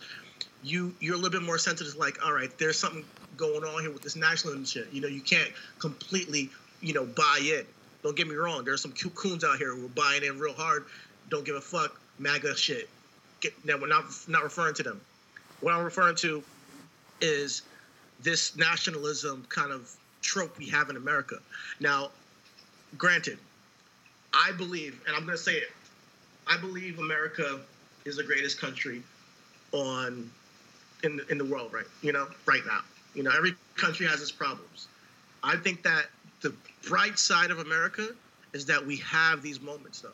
[0.62, 3.04] you you're a little bit more sensitive like all right there's something
[3.38, 4.92] going on here with this nationalism shit.
[4.92, 6.50] You know you can't completely
[6.82, 7.64] you know buy in.
[8.02, 10.84] Don't get me wrong there's some coons out here who are buying in real hard.
[11.30, 11.98] Don't give a fuck.
[12.18, 12.88] Maga shit.
[13.40, 15.00] Get now we're not not referring to them
[15.61, 16.42] what i'm referring to
[17.21, 17.62] is
[18.23, 21.38] this nationalism kind of trope we have in america.
[21.81, 22.11] Now
[22.97, 23.38] granted
[24.33, 25.71] i believe and i'm going to say it
[26.47, 27.61] i believe america
[28.05, 29.03] is the greatest country
[29.73, 30.31] on
[31.05, 32.81] in the, in the world right you know right now.
[33.14, 34.87] You know every country has its problems.
[35.42, 36.07] I think that
[36.40, 36.55] the
[36.88, 38.09] bright side of america
[38.53, 40.11] is that we have these moments though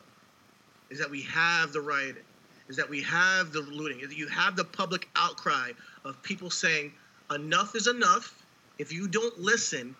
[0.89, 2.23] is that we have the rioting
[2.67, 5.71] is that we have the looting you have the public outcry
[6.03, 6.91] of people saying
[7.33, 8.41] enough is enough.
[8.79, 9.95] If you don't listen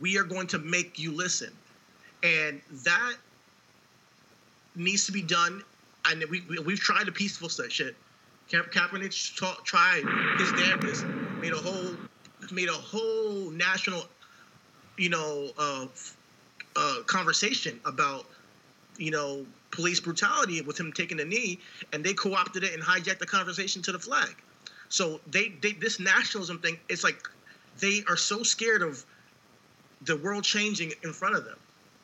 [0.00, 1.50] we are going to make you listen.
[2.22, 3.14] And that
[4.74, 5.62] needs to be done
[6.06, 7.94] and we, we, we've tried the peaceful shit.
[8.50, 10.02] Ka- Kaepernick ta- tried
[10.38, 11.04] his damnedest,
[11.40, 11.96] made a whole,
[12.50, 14.02] made a whole national,
[14.98, 15.86] you know, uh,
[16.74, 18.26] uh, conversation about,
[18.98, 21.58] you know, police brutality with him taking a knee,
[21.92, 24.36] and they co-opted it and hijacked the conversation to the flag.
[24.88, 27.18] So they, they this nationalism thing, it's like
[27.80, 29.04] they are so scared of
[30.02, 31.58] the world changing in front of them.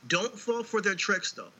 [0.09, 1.52] Don't fall for their tricks, though.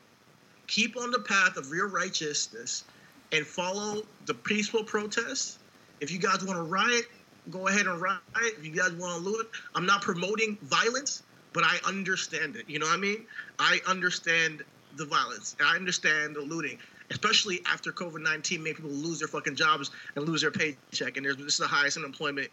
[0.67, 2.83] Keep on the path of real righteousness
[3.31, 5.59] and follow the peaceful protests.
[5.99, 7.05] If you guys want to riot,
[7.51, 8.21] go ahead and riot.
[8.35, 12.67] If you guys want to loot, I'm not promoting violence, but I understand it.
[12.67, 13.25] You know what I mean?
[13.59, 14.63] I understand
[14.95, 15.55] the violence.
[15.63, 16.77] I understand the looting,
[17.11, 21.17] especially after COVID 19 made people lose their fucking jobs and lose their paycheck.
[21.17, 22.49] And there's this is the highest unemployment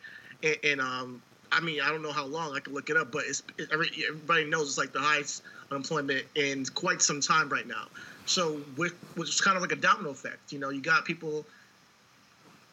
[0.62, 1.22] in um.
[1.52, 2.56] I mean, I don't know how long.
[2.56, 6.24] I can look it up, but it's it, everybody knows it's like the highest unemployment
[6.34, 7.86] in quite some time right now.
[8.26, 10.52] So, with, which is kind of like a domino effect.
[10.52, 11.46] You know, you got people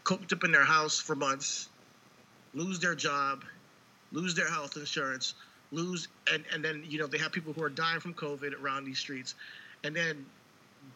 [0.04, 1.70] cooped up in their house for months,
[2.54, 3.44] lose their job,
[4.12, 5.36] lose their health insurance,
[5.74, 8.86] lose, and, and then, you know, they have people who are dying from COVID around
[8.86, 9.36] these streets.
[9.84, 10.26] And then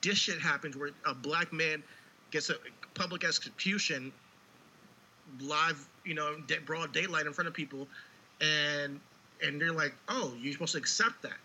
[0.01, 1.83] this shit happens where a black man
[2.31, 2.55] gets a
[2.93, 4.11] public execution
[5.41, 7.87] live, you know, broad daylight in front of people.
[8.39, 8.99] And,
[9.43, 11.37] and they're like, oh, you're supposed to accept that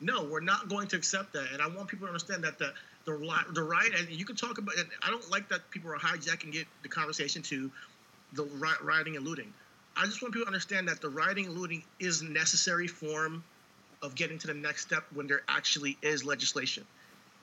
[0.00, 1.46] no, we're not going to accept that.
[1.52, 2.72] And I want people to understand that the
[3.04, 3.16] the,
[3.52, 4.86] the right, and you can talk about it.
[5.00, 7.70] I don't like that people are hijacking it, the conversation to
[8.32, 8.44] the
[8.82, 9.52] rioting and looting.
[9.96, 13.42] I just want people to understand that the rioting and looting is necessary form
[14.02, 16.84] of getting to the next step when there actually is legislation.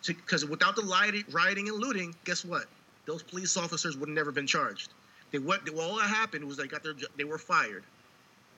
[0.05, 0.83] Because without the
[1.31, 2.65] rioting and looting, guess what?
[3.05, 4.91] Those police officers would have never been charged.
[5.31, 7.83] They what all that happened was they got their they were fired.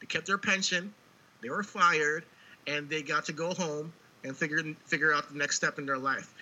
[0.01, 0.93] They kept their pension.
[1.41, 2.25] They were fired
[2.67, 5.97] and they got to go home and figure figure out the next step in their
[5.97, 6.33] life.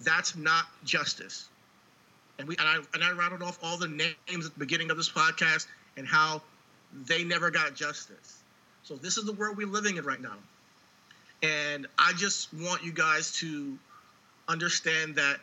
[0.00, 1.48] That's not justice.
[2.38, 4.96] And we and I and I rattled off all the names at the beginning of
[4.96, 6.42] this podcast and how
[7.06, 8.42] they never got justice.
[8.82, 10.36] So this is the world we're living in right now.
[11.42, 13.78] And I just want you guys to
[14.48, 15.38] understand that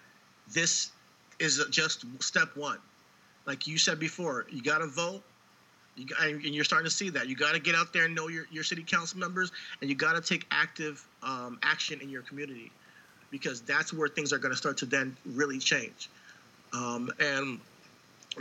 [0.52, 0.92] this
[1.40, 2.80] is just step one.
[3.46, 5.22] Like you said before, you got to vote.
[5.96, 7.30] You and you're starting to see that.
[7.30, 9.96] You got to get out there and know your, your city council members, and you
[9.96, 12.70] got to take active um, action in your community
[13.32, 16.10] because that's where things are going to start to then really change.
[16.74, 17.60] Um, and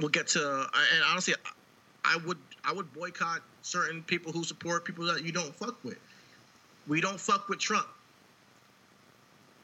[0.01, 1.35] we'll get to, and honestly,
[2.05, 5.99] I would I would boycott certain people who support people that you don't fuck with.
[6.87, 7.87] We don't fuck with Trump.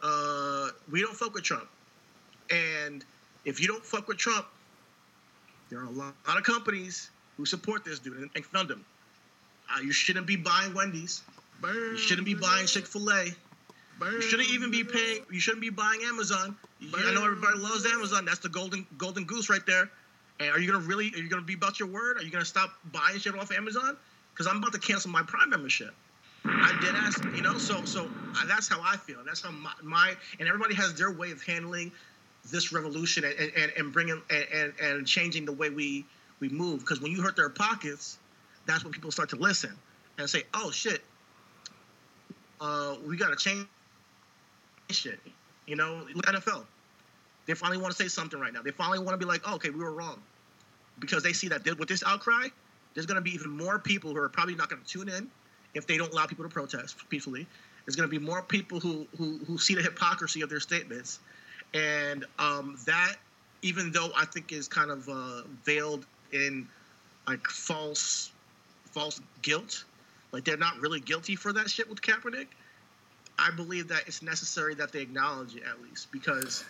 [0.03, 1.69] Uh, we don't fuck with Trump.
[2.51, 3.05] And
[3.45, 4.47] if you don't fuck with Trump,
[5.71, 8.85] there are a lot, of companies who support this dude and, and fund him.
[9.73, 11.23] Uh, you shouldn't be buying Wendy's.
[11.63, 13.27] You shouldn't be buying Chick Fil A.
[14.03, 15.25] You shouldn't even be paying.
[15.31, 16.57] You shouldn't be buying Amazon.
[16.95, 18.25] I know everybody loves Amazon.
[18.25, 19.91] That's the golden golden goose right there.
[20.41, 21.13] And are you gonna really?
[21.15, 22.17] Are you gonna be about your word?
[22.19, 23.97] Are you gonna stop buying shit off Amazon?
[24.33, 25.95] Because I'm about to cancel my Prime membership.
[26.47, 27.59] I did ask, you know.
[27.59, 28.09] So so
[28.47, 29.19] that's how I feel.
[29.25, 31.93] That's how my, my and everybody has their way of handling
[32.51, 36.07] this revolution and and, and bringing and, and and changing the way we
[36.41, 36.81] we move.
[36.81, 38.19] Because when you hurt their pockets,
[38.65, 39.77] that's when people start to listen
[40.17, 41.03] and say, "Oh shit,
[42.63, 43.67] uh, we got to change
[44.89, 45.21] shit."
[45.67, 46.65] You know, NFL.
[47.47, 48.63] They finally want to say something right now.
[48.63, 50.23] They finally want to be like, oh, "Okay, we were wrong,"
[50.99, 52.49] because they see that with this outcry,
[52.95, 55.31] there's going to be even more people who are probably not going to tune in
[55.75, 57.47] if they don't allow people to protest peacefully.
[57.85, 61.19] There's going to be more people who who who see the hypocrisy of their statements,
[61.75, 63.17] and um, that,
[63.63, 66.69] even though I think is kind of uh, veiled in
[67.27, 68.33] like false
[68.93, 69.85] false guilt,
[70.33, 72.49] like they're not really guilty for that shit with Kaepernick.
[73.39, 76.65] I believe that it's necessary that they acknowledge it at least because.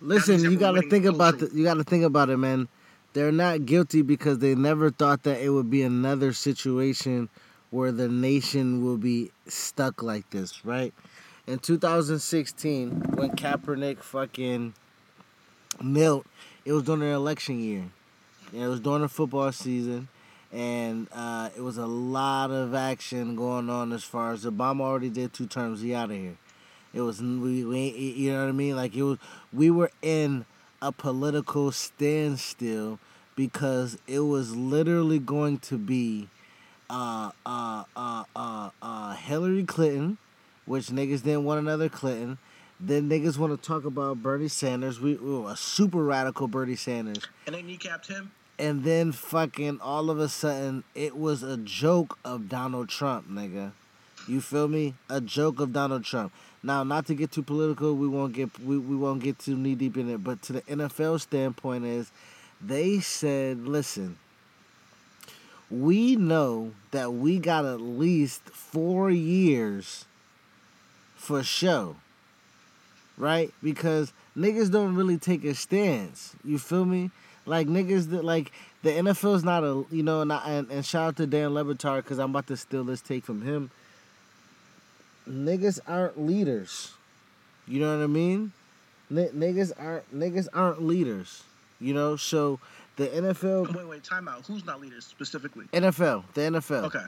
[0.00, 2.68] Listen, you got to think about the, you got to think about it, man.
[3.12, 7.28] They're not guilty because they never thought that it would be another situation
[7.70, 10.92] where the nation will be stuck like this, right?
[11.46, 14.74] In 2016, when Kaepernick fucking
[15.82, 16.26] knelt,
[16.64, 17.84] it was during the election year.
[18.52, 20.08] And it was during the football season,
[20.52, 25.10] and uh, it was a lot of action going on as far as Obama already
[25.10, 25.80] did two terms.
[25.80, 26.36] He out of here.
[26.94, 28.76] It was we, we you know what I mean?
[28.76, 29.18] Like it was
[29.52, 30.46] we were in
[30.80, 33.00] a political standstill
[33.34, 36.28] because it was literally going to be
[36.88, 40.18] uh uh uh uh, uh Hillary Clinton,
[40.66, 42.38] which niggas didn't want another Clinton.
[42.78, 45.00] Then niggas want to talk about Bernie Sanders.
[45.00, 47.24] We, we were a super radical Bernie Sanders.
[47.46, 48.32] And they kneecapped him.
[48.58, 53.72] And then fucking all of a sudden it was a joke of Donald Trump, nigga.
[54.28, 54.94] You feel me?
[55.10, 56.32] A joke of Donald Trump.
[56.64, 59.74] Now, not to get too political, we won't get we, we won't get too knee
[59.74, 60.24] deep in it.
[60.24, 62.10] But to the NFL standpoint, is
[62.58, 64.16] they said, listen,
[65.70, 70.06] we know that we got at least four years
[71.14, 71.96] for show,
[73.18, 73.52] right?
[73.62, 76.34] Because niggas don't really take a stance.
[76.44, 77.10] You feel me?
[77.44, 81.16] Like niggas that like the NFL's not a you know, and and, and shout out
[81.16, 83.70] to Dan Le because I'm about to steal this take from him
[85.28, 86.92] niggas aren't leaders.
[87.66, 88.52] You know what I mean?
[89.10, 91.42] N- niggas aren't niggas aren't leaders.
[91.80, 92.60] You know, so
[92.96, 93.74] the NFL.
[93.74, 94.46] Wait, wait, time out.
[94.46, 95.66] Who's not leaders specifically?
[95.72, 96.84] NFL, the NFL.
[96.84, 97.04] Okay.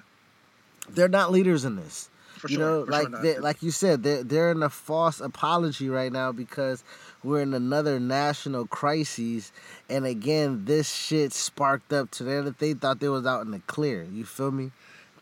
[0.89, 2.09] They're not leaders in this.
[2.39, 4.69] For you sure, know, for like sure they, like you said, they're they're in a
[4.69, 6.85] false apology right now because
[7.25, 9.53] we're in another national crisis,
[9.89, 13.53] and again, this shit sparked up to them that they thought they was out in
[13.53, 14.05] the clear.
[14.05, 14.71] You feel me?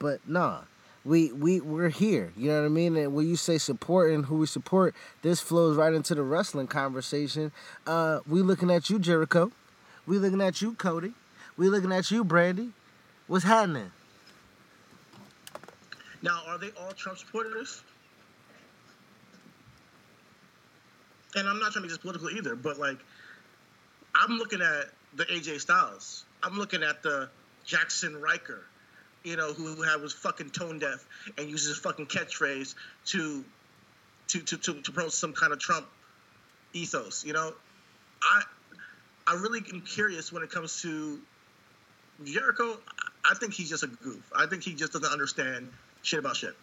[0.01, 0.63] But nah,
[1.05, 2.33] we we we're here.
[2.37, 2.97] You know what I mean?
[2.97, 7.53] And when you say supporting who we support, this flows right into the wrestling conversation.
[7.87, 9.53] Uh, we looking at you, Jericho.
[10.07, 11.13] We looking at you, Cody.
[11.57, 12.73] We looking at you, Brandi.
[13.27, 13.91] What's happening?
[16.23, 17.83] Now, are they all Trump supporters?
[21.37, 22.99] And I'm not trying to be just political either, but like,
[24.15, 26.25] I'm looking at the AJ Styles.
[26.43, 27.29] I'm looking at the
[27.67, 28.65] Jaxson Ryker
[29.25, 31.05] you know, who had was fucking tone deaf
[31.39, 32.75] and uses his fucking catchphrase
[33.07, 33.45] to
[34.29, 35.87] to to to, to promote some kind of Trump
[36.73, 37.25] ethos.
[37.25, 37.53] You know,
[38.23, 38.43] I
[39.27, 41.19] I really am curious when it comes to
[42.23, 42.79] Jericho.
[43.29, 44.31] I think he's just a goof.
[44.37, 45.71] I think he just doesn't understand
[46.03, 46.55] shit about shit.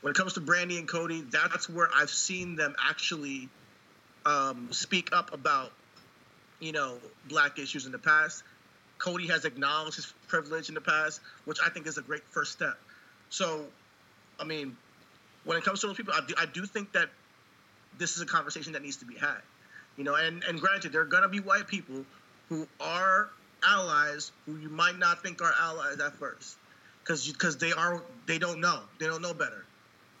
[0.00, 3.48] When it comes to Brandi and Cody, that's where I've seen them actually
[4.24, 5.72] um, speak up about,
[6.60, 6.98] you know,
[7.28, 8.44] black issues in the past.
[8.98, 12.52] Cody has acknowledged his privilege in the past, which I think is a great first
[12.52, 12.78] step.
[13.30, 13.66] So,
[14.38, 14.76] I mean,
[15.44, 17.10] when it comes to those people, I do, I do think that
[17.98, 19.40] this is a conversation that needs to be had.
[19.96, 22.04] You know, and and granted, there are gonna be white people
[22.48, 23.28] who are
[23.62, 26.56] allies who you might not think are allies at first,
[27.02, 29.64] because because they are they don't know they don't know better.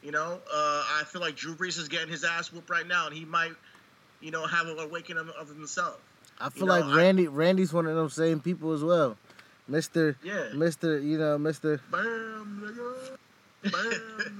[0.02, 3.06] You know, uh, I feel like Drew Brees is getting his ass whooped right now,
[3.06, 3.52] and he might,
[4.20, 5.98] you know, have an awakening of, of himself.
[6.40, 9.16] I feel You know, like I- Randy Randy's one of them same people as well.
[9.68, 10.52] Mister Yeah.
[10.52, 12.02] Mister, you know, Mister Bam,
[12.62, 13.72] nigga.
[13.72, 13.72] Bam,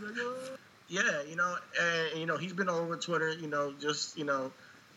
[0.02, 0.34] nigga.
[0.86, 4.24] Yeah, you know, and you know he's been all over Twitter, you know, just you
[4.24, 4.52] know,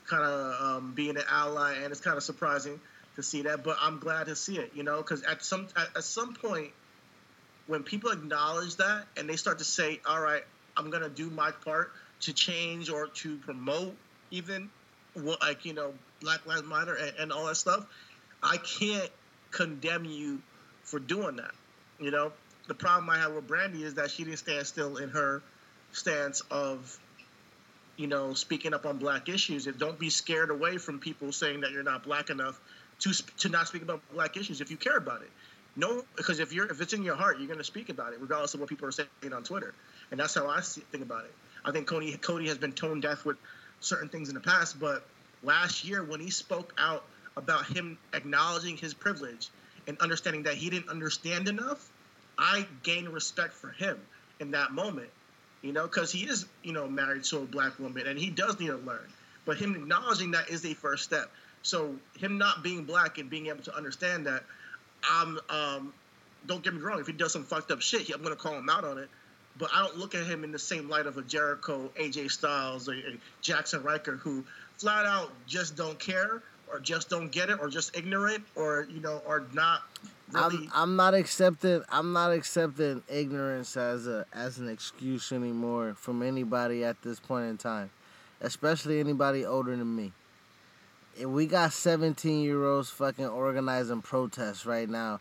[0.05, 2.79] kind of um, being an ally, and it's kind of surprising
[3.15, 5.87] to see that, but I'm glad to see it, you know, because at some at,
[5.95, 6.71] at some point,
[7.67, 10.43] when people acknowledge that and they start to say, "All right,
[10.75, 11.91] I'm gonna do my part
[12.21, 13.95] to change or to promote,"
[14.29, 14.69] even
[15.17, 17.85] like you know, Black Lives Matter and, and all that stuff,
[18.41, 19.09] I can't
[19.51, 20.41] condemn you
[20.83, 21.51] for doing that.
[21.99, 22.31] You know,
[22.67, 25.41] the problem I have with Brandi is that she didn't stand still in her
[25.91, 26.97] stance of,
[27.95, 29.67] you know, speaking up on black issues.
[29.67, 32.59] And don't be scared away from people saying that you're not black enough
[32.99, 35.31] to to not speak about black issues if you care about it.
[35.75, 38.19] No, because if you're if it's in your heart, you're going to speak about it,
[38.19, 39.73] regardless of what people are saying on Twitter.
[40.11, 41.33] And that's how I see, think about it.
[41.63, 43.37] I think Cody Cody has been tone deaf with
[43.79, 45.05] certain things in the past, but
[45.43, 47.03] last year when he spoke out
[47.35, 49.49] about him acknowledging his privilege
[49.87, 51.87] and understanding that he didn't understand enough,
[52.37, 53.99] I gained respect for him
[54.39, 55.09] in that moment.
[55.61, 58.59] You know, because he is, you know, married to a black woman and he does
[58.59, 59.07] need to learn.
[59.45, 61.31] But him acknowledging that is a first step.
[61.63, 64.43] So him not being black and being able to understand that,
[65.09, 65.93] I'm, um,
[66.45, 68.69] don't get me wrong, if he does some fucked up shit, I'm gonna call him
[68.69, 69.09] out on it.
[69.57, 72.87] But I don't look at him in the same light of a Jericho, AJ Styles,
[72.87, 74.43] or, or Jaxson Ryker, who
[74.77, 78.99] flat out just don't care, or just don't get it, or just ignorant, or you
[78.99, 79.83] know, are not
[80.31, 80.67] really.
[80.67, 86.21] I'm I'm not accepting I'm not accepting ignorance as a as an excuse anymore from
[86.21, 87.89] anybody at this point in time,
[88.41, 90.11] especially anybody older than me.
[91.19, 95.19] If we got 17 year olds fucking organizing protests right now,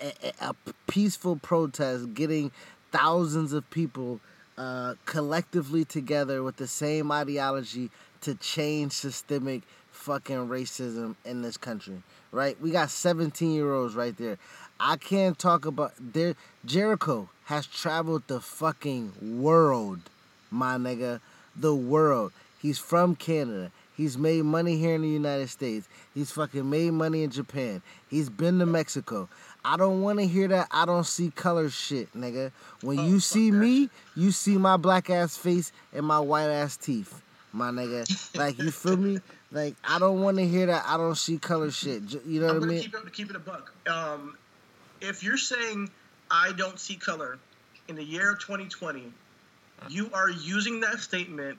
[0.00, 0.54] a, a, a
[0.88, 2.50] peaceful protest, getting
[2.90, 4.20] thousands of people
[4.56, 7.90] uh, collectively together with the same ideology
[8.22, 12.60] to change systemic fucking racism in this country, right?
[12.60, 14.38] We got 17 year olds right there.
[14.80, 16.34] I can't talk about there.
[16.64, 20.00] Jericho has traveled the fucking world,
[20.50, 21.20] my nigga,
[21.56, 22.32] the world.
[22.60, 23.70] He's from Canada.
[23.96, 25.88] He's made money here in the United States.
[26.14, 27.82] He's fucking made money in Japan.
[28.08, 29.28] He's been to Mexico.
[29.68, 32.52] I don't want to hear that I don't see color shit, nigga.
[32.80, 37.20] When you see me, you see my black ass face and my white ass teeth,
[37.52, 38.08] my nigga.
[38.34, 39.18] Like you feel me?
[39.50, 42.02] Like I don't want to hear that I don't see color shit.
[42.26, 42.82] You know I'm what I mean?
[42.82, 43.72] keep it keep it a buck.
[43.90, 44.36] Um,
[45.00, 45.88] if you're saying
[46.30, 47.38] I don't see color
[47.88, 49.10] in the year of 2020,
[49.88, 51.56] you are using that statement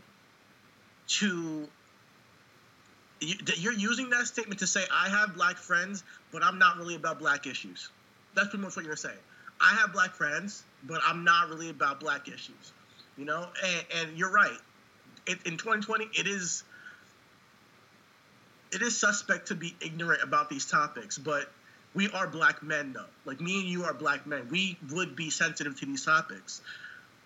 [1.07, 1.67] to.
[3.21, 7.17] You're using that statement to say I have black friends, but I'm not really about
[7.17, 7.89] black issues.
[8.39, 9.17] That's pretty much what you're saying.
[9.59, 12.71] I have black friends, but I'm not really about black issues.
[13.17, 14.57] You know, and, and you're right.
[15.27, 16.63] It, in 2020, it is
[18.71, 21.51] it is suspect to be ignorant about these topics, but
[21.93, 23.07] we are black men though.
[23.25, 24.47] Like me and you are black men.
[24.49, 26.61] We would be sensitive to these topics.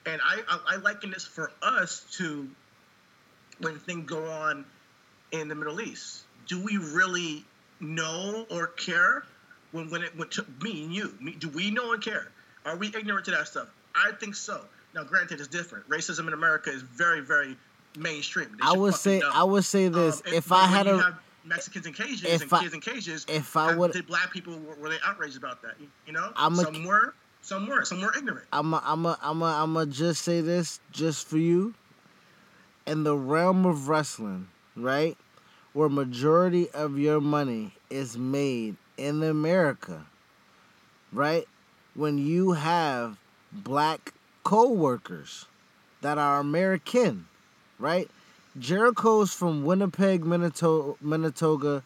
[0.07, 2.49] And I, I, I liken this for us to
[3.59, 4.66] when things go on
[5.32, 6.24] in the Middle East.
[6.47, 7.45] Do we really
[7.80, 9.24] know or care
[9.74, 11.13] when when it went to me and you?
[11.19, 12.32] Me, do we know and care?
[12.65, 13.67] Are we ignorant to that stuff?
[13.93, 14.61] I think so.
[14.95, 15.89] Now, granted, it's different.
[15.89, 17.57] Racism in America is very, very
[17.97, 18.55] mainstream.
[18.61, 19.30] I would say know.
[19.34, 20.21] I would say this.
[20.26, 23.26] Um, if but I had a Mexicans in cages if and I- kids in cages,
[23.28, 25.74] if I would- did black people were, were they outraged about that?
[25.80, 28.45] You, you know, I'm a- some were, some were, some were ignorant.
[28.53, 31.74] I'm a, I'm a, I'm a, I'm a just say this just for you.
[32.86, 35.17] In the realm of wrestling, right,
[35.74, 40.06] where majority of your money is made in America,
[41.12, 41.48] right,
[41.96, 43.18] when you have
[43.52, 44.14] black
[44.44, 45.46] co-workers
[46.02, 47.28] that are American,
[47.80, 48.10] right?
[48.60, 51.84] Jericho's from Winnipeg, Manito- Manitoba,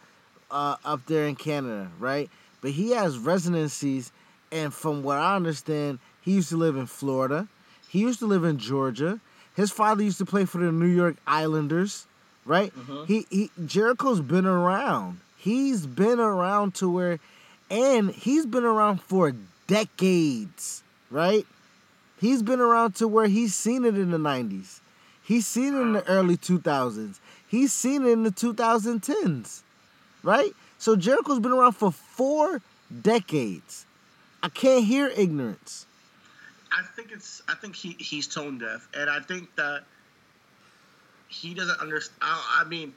[0.51, 2.30] uh, up there in Canada, right?
[2.62, 4.12] But he has residencies,
[4.51, 7.47] and from what I understand, he used to live in Florida.
[7.89, 9.20] He used to live in Georgia.
[9.55, 12.05] His father used to play for the New York Islanders,
[12.45, 12.72] right?
[13.08, 15.20] He, he Jericho's been around.
[15.38, 17.19] He's been around to where,
[17.69, 19.33] and he's been around for
[19.67, 21.45] decades, right?
[22.19, 24.79] He's been around to where he's seen it in the 90s.
[25.23, 27.19] He's seen it in the early 2000s.
[27.47, 29.61] He's seen it in the 2010s,
[30.23, 30.51] right?
[30.77, 32.61] So Jericho's been around for four
[33.01, 33.85] decades.
[34.41, 35.85] I can't hear ignorance.
[36.71, 37.41] I think it's.
[37.47, 39.83] I think he he's tone deaf, and I think that
[41.27, 42.19] he doesn't understand.
[42.21, 42.93] I, I mean,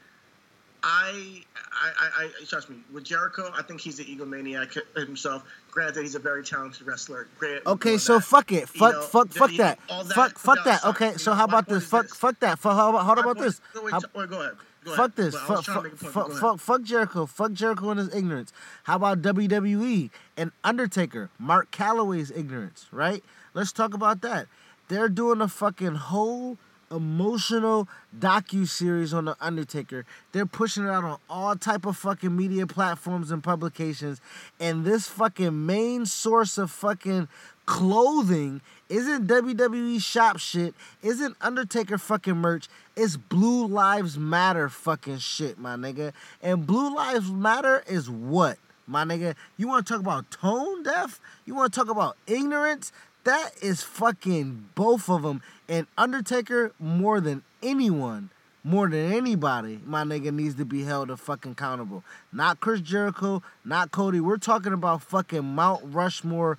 [0.83, 1.91] I, I,
[2.24, 2.76] I, trust me.
[2.93, 5.45] With Jericho, I think he's an egomaniac himself.
[5.70, 7.28] Granted, he's a very talented wrestler.
[7.39, 7.62] Great.
[7.66, 8.20] Okay, so that.
[8.24, 8.68] fuck it.
[8.68, 9.78] Fuck, know, fuck, fuck that.
[9.89, 10.81] that- Fuck, fuck that.
[10.81, 10.91] sorry.
[10.95, 11.85] Okay, You so how about this?
[11.87, 12.16] Fuck, this.
[12.16, 12.59] fuck that.
[12.59, 13.61] Fuck, how about, how about point- this?
[13.74, 14.55] no, wait, How- wait, go ahead.
[14.85, 15.33] Go Fuck ahead.
[15.33, 15.35] this.
[15.35, 16.33] Fuck, was trying to fuck, make a point.
[16.33, 17.26] fuck, fuck, fuck Jericho.
[17.26, 18.51] Fuck Jericho and his ignorance.
[18.85, 21.28] How about WWE and Undertaker?
[21.39, 23.22] Mark Calaway's ignorance, right?
[23.53, 24.47] Let's talk about that.
[24.89, 26.57] They're doing a fucking whole
[26.91, 27.88] emotional
[28.18, 30.05] docu series on the Undertaker.
[30.32, 34.20] They're pushing it out on all type of fucking media platforms and publications.
[34.59, 37.28] And this fucking main source of fucking
[37.66, 45.59] clothing isn't WWE shop shit, isn't Undertaker fucking merch, it's Blue Lives Matter fucking shit,
[45.59, 46.12] my nigga.
[46.43, 49.36] And Blue Lives Matter is what, my nigga?
[49.57, 51.20] You want to talk about tone deaf?
[51.47, 52.91] You want to talk about ignorance?
[53.25, 55.43] That is fucking both of them.
[55.68, 58.31] And Undertaker, more than anyone,
[58.64, 62.03] more than anybody, my nigga needs to be held a fucking accountable.
[62.33, 64.21] Not Chris Jericho, not Cody.
[64.21, 66.59] We're talking about fucking Mount Rushmore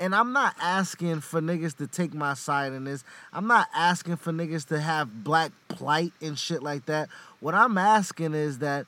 [0.00, 3.04] And I'm not asking for niggas to take my side in this.
[3.32, 7.08] I'm not asking for niggas to have black plight and shit like that.
[7.40, 8.86] What I'm asking is that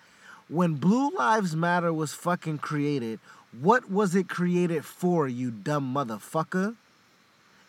[0.49, 3.21] when Blue Lives Matter was fucking created,
[3.61, 6.77] what was it created for, you dumb motherfucker?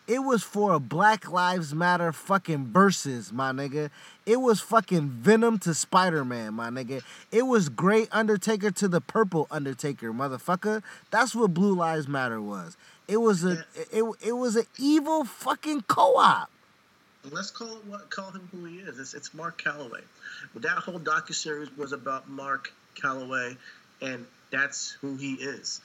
[0.08, 3.90] It was for a Black Lives Matter fucking versus, my nigga.
[4.24, 7.02] It was fucking Venom to Spider Man, my nigga.
[7.30, 10.82] It was Great Undertaker to the Purple Undertaker, motherfucker.
[11.10, 12.78] That's what Blue Lives Matter was.
[13.08, 16.50] It was a it, it was an evil fucking co-op.
[17.30, 18.98] Let's call it what call him who he is.
[18.98, 20.02] It's, it's Mark Calaway.
[20.56, 23.56] That whole docu series was about Mark Calaway,
[24.02, 25.80] and that's who he is.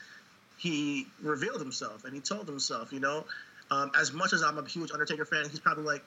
[0.57, 3.25] He revealed himself, and he told himself, you know,
[3.71, 6.03] um, as much as I'm a huge Undertaker fan, he's probably like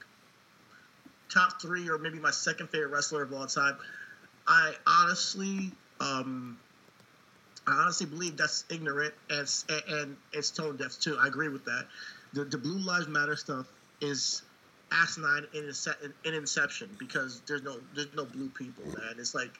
[1.33, 3.77] top three or maybe my second favorite wrestler of all time.
[4.47, 6.59] I honestly, um,
[7.67, 9.49] I honestly believe that's ignorant and
[9.89, 11.19] and it's tone deaf too.
[11.21, 11.87] I agree with that.
[12.33, 13.67] The the Blue Lives Matter stuff
[14.01, 14.43] is
[14.93, 15.73] asinine in,
[16.25, 19.17] in inception because there's no there's no blue people, man.
[19.19, 19.51] It's like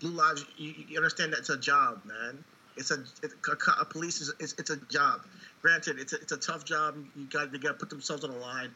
[0.00, 0.44] blue lives.
[0.56, 2.42] You, you understand that it's a job, man.
[2.76, 5.20] It's a, it's a, a police is it's, it's a job.
[5.60, 6.96] Granted, it's a, it's a tough job.
[7.14, 8.70] You got they got to put themselves on the line,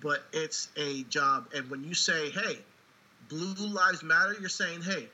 [0.00, 1.48] but it's a job.
[1.54, 2.58] And when you say, "Hey,
[3.28, 5.08] blue lives matter," you're saying, "Hey,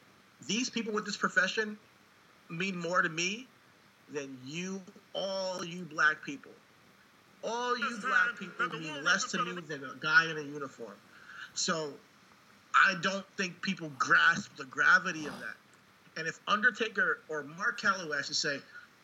[0.46, 1.76] these people with this profession
[2.50, 3.46] mean more to me
[4.12, 4.80] than you,
[5.14, 6.52] all you black people.
[7.42, 10.94] All you black people mean less to me than a guy in a uniform.
[11.54, 11.92] So
[12.74, 16.18] I don't think people grasp the gravity of that.
[16.18, 18.58] And if Undertaker or Mark Calaway, I should say,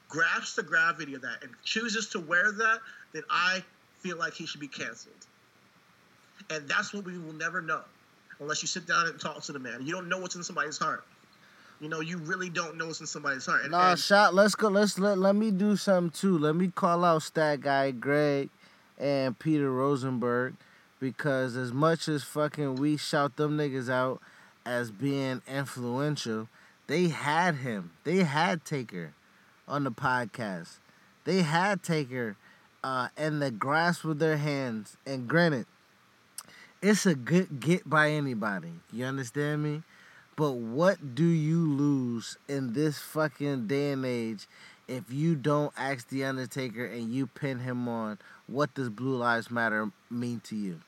[0.08, 2.80] grasps the gravity of that and chooses to wear that,
[3.12, 3.64] then I
[4.00, 5.14] feel like he should be canceled.
[6.50, 7.80] And that's what we will never know
[8.38, 9.86] unless you sit down and talk to the man.
[9.86, 11.04] You don't know what's in somebody's heart.
[11.80, 13.62] You know, you really don't know what's in somebody's heart.
[13.62, 14.34] And, Nah, and- shot.
[14.34, 14.68] Let's go.
[14.68, 16.38] Let's let let me do something too.
[16.38, 18.48] Let me call out Stat Guy Greg
[18.98, 20.54] and Peter Rosenberg
[21.00, 24.20] because as much as fucking we shout them niggas out
[24.64, 26.48] as being influential,
[26.86, 27.90] they had him.
[28.04, 29.12] They had Taker
[29.68, 30.78] on the podcast.
[31.24, 32.36] They had Taker
[32.82, 34.96] uh, in the grasp with their hands.
[35.06, 35.66] And granted,
[36.80, 38.72] it's a good get by anybody.
[38.92, 39.82] You understand me?
[40.36, 44.46] But what do you lose in this fucking day and age
[44.86, 48.18] if you don't ask The Undertaker and you pin him on?
[48.46, 50.80] What does Blue Lives Matter mean to you?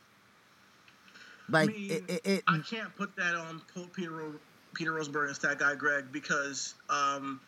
[1.48, 3.62] Like, I mean, it, it, it, I can't put that on
[3.94, 4.32] Peter,
[4.74, 7.40] Peter Rosenberg and Stat Guy Greg because um,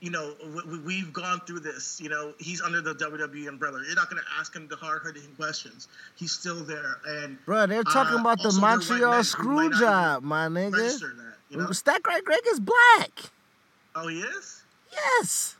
[0.00, 0.34] you know,
[0.66, 2.00] we, we've gone through this.
[2.00, 3.82] You know, he's under the WWE umbrella.
[3.86, 5.88] You're not going to ask him the hard hitting questions.
[6.16, 6.98] He's still there.
[7.06, 10.46] And bro, they're talking uh, about the also, there are white Montreal screw job, my
[10.46, 10.72] nigga.
[10.72, 11.70] that, you know?
[11.72, 13.30] Stat Guy Greg is black.
[13.94, 14.62] Oh, he is.
[14.92, 15.56] Yes.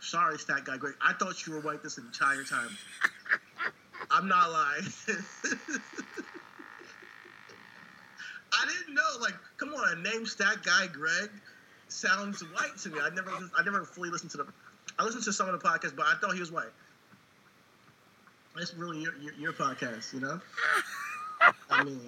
[0.00, 0.94] Sorry, stat guy Greg.
[1.02, 2.70] I thought you were white this entire time.
[4.10, 4.84] I'm not lying.
[8.52, 9.02] I didn't know.
[9.20, 11.30] Like, come on, name stat guy Greg
[11.92, 12.98] sounds white to me.
[13.02, 14.46] I never, I never fully listened to the.
[14.98, 16.72] I listened to some of the podcasts, but I thought he was white.
[18.56, 20.40] That's really your, your, your podcast, you know.
[21.70, 22.00] I mean,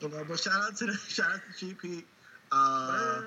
[0.00, 0.24] you know.
[0.26, 2.02] But shout out to the shout out to GP.
[2.50, 3.20] Uh,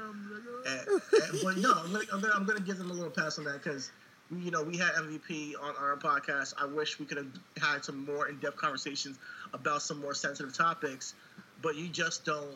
[0.68, 1.02] and-
[1.44, 3.64] but no, I'm gonna, I'm gonna I'm gonna give them a little pass on that
[3.64, 3.92] because
[4.32, 6.54] you know we had MVP on our podcast.
[6.60, 7.28] I wish we could have
[7.62, 9.20] had some more in depth conversations
[9.54, 11.14] about some more sensitive topics,
[11.62, 12.56] but you just don't.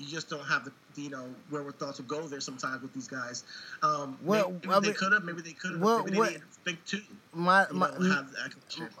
[0.00, 3.44] You just don't have the you know wherewithal to go there sometimes with these guys.
[3.82, 6.32] Um, Well, maybe, I they could have, maybe they could have, well, maybe what- they
[6.38, 7.02] didn't think too.
[7.34, 8.18] My my know.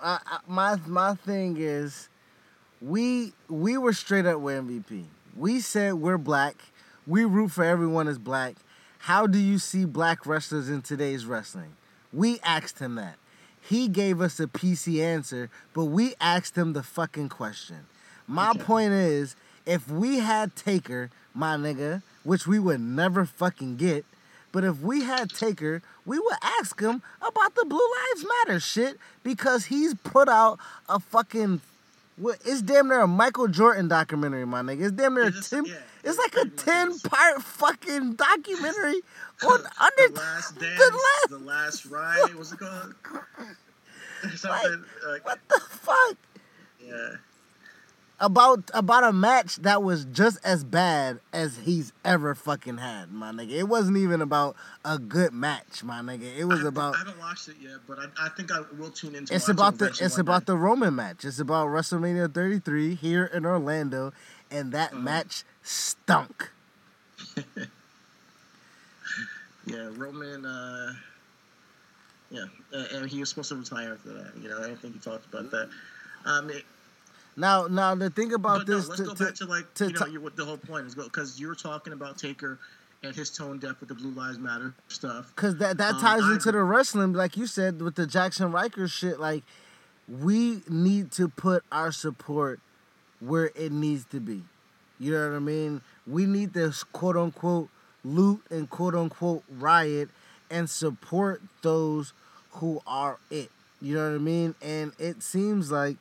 [0.02, 2.08] I, I, my my thing is,
[2.82, 5.04] we we were straight up with MVP.
[5.34, 6.56] We said we're black.
[7.06, 8.56] We root for everyone as black.
[9.04, 11.76] How do you see black wrestlers in today's wrestling?
[12.12, 13.16] We asked him that.
[13.58, 17.86] He gave us a PC answer, but we asked him the fucking question.
[18.26, 18.60] My Okay.
[18.60, 19.34] point is,
[19.66, 24.04] if we had Taker, my nigga, which we would never fucking get,
[24.52, 28.98] but if we had Taker, we would ask him about the Blue Lives Matter shit
[29.22, 30.58] because he's put out
[30.88, 31.60] a fucking.
[32.16, 34.82] what- It's damn near a Michael Jordan documentary, my nigga.
[34.86, 35.64] It's damn near a It's ten.
[35.66, 39.00] yeah, it's it like a ten part fucking documentary
[39.46, 41.28] on under the last dance, the last.
[41.30, 42.34] the last ride.
[42.34, 42.94] What's it called?
[44.34, 46.16] Something like, What the fuck?
[46.84, 47.16] yeah.
[48.20, 53.32] About about a match that was just as bad as he's ever fucking had, my
[53.32, 53.52] nigga.
[53.52, 56.36] It wasn't even about a good match, my nigga.
[56.36, 58.90] It was I, about I haven't watched it yet, but I, I think I will
[58.90, 59.34] tune into.
[59.34, 60.52] it's about the it's about day.
[60.52, 61.24] the Roman match.
[61.24, 64.12] It's about WrestleMania 33 here in Orlando,
[64.50, 65.00] and that Uh-huh.
[65.02, 66.50] match stunk.
[69.66, 70.44] Yeah, Roman.
[70.46, 70.94] Uh,
[72.30, 74.32] yeah, and he was supposed to retire after that.
[74.42, 75.68] You know, I didn't think he talked about that.
[76.24, 76.64] Um, it,
[77.40, 79.92] Now, now the thing about no, this, let's to- go back to like to you
[79.92, 82.58] know ta- you, what the whole point is because you were talking about Taker
[83.02, 85.34] and his tone deaf with the Blue Lives Matter stuff.
[85.34, 88.52] Cause that that Um, ties I into the wrestling, like you said with the Jaxson
[88.52, 89.18] Ryker shit.
[89.18, 89.42] Like,
[90.06, 92.60] we need to put our support
[93.20, 94.42] where it needs to be.
[94.98, 95.80] You know what I mean?
[96.06, 97.70] We need this quote unquote
[98.04, 100.10] loot and quote unquote riot
[100.50, 102.12] and support those
[102.52, 103.50] who are it.
[103.80, 104.54] You know what I mean?
[104.60, 105.96] And it seems like,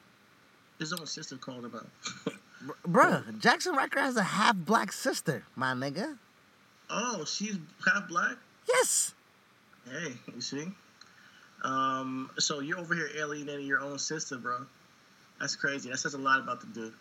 [0.79, 2.33] His own sister called him out.
[2.87, 6.17] bruh, Jaxson Ryker has a half black sister, my nigga.
[6.89, 8.37] oh, she's half black.
[8.67, 9.13] Yes.
[9.89, 10.67] Hey, you see?
[11.63, 14.65] Um, so you're over here alienating your own sister, bro.
[15.39, 15.89] That's crazy.
[15.89, 16.93] That says a lot about the dude.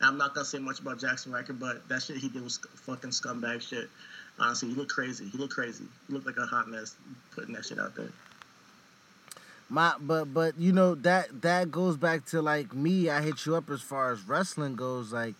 [0.00, 3.10] I'm not gonna say much about Jaxson Ryker, but that shit he did was fucking
[3.10, 3.88] scumbag shit.
[4.38, 5.26] Honestly, he looked crazy.
[5.28, 5.84] He looked crazy.
[6.08, 6.96] He looked like a hot mess
[7.34, 8.08] putting that shit out there.
[9.72, 13.08] My but but you know that that goes back to like me.
[13.08, 15.14] I hit you up as far as wrestling goes.
[15.14, 15.34] Like,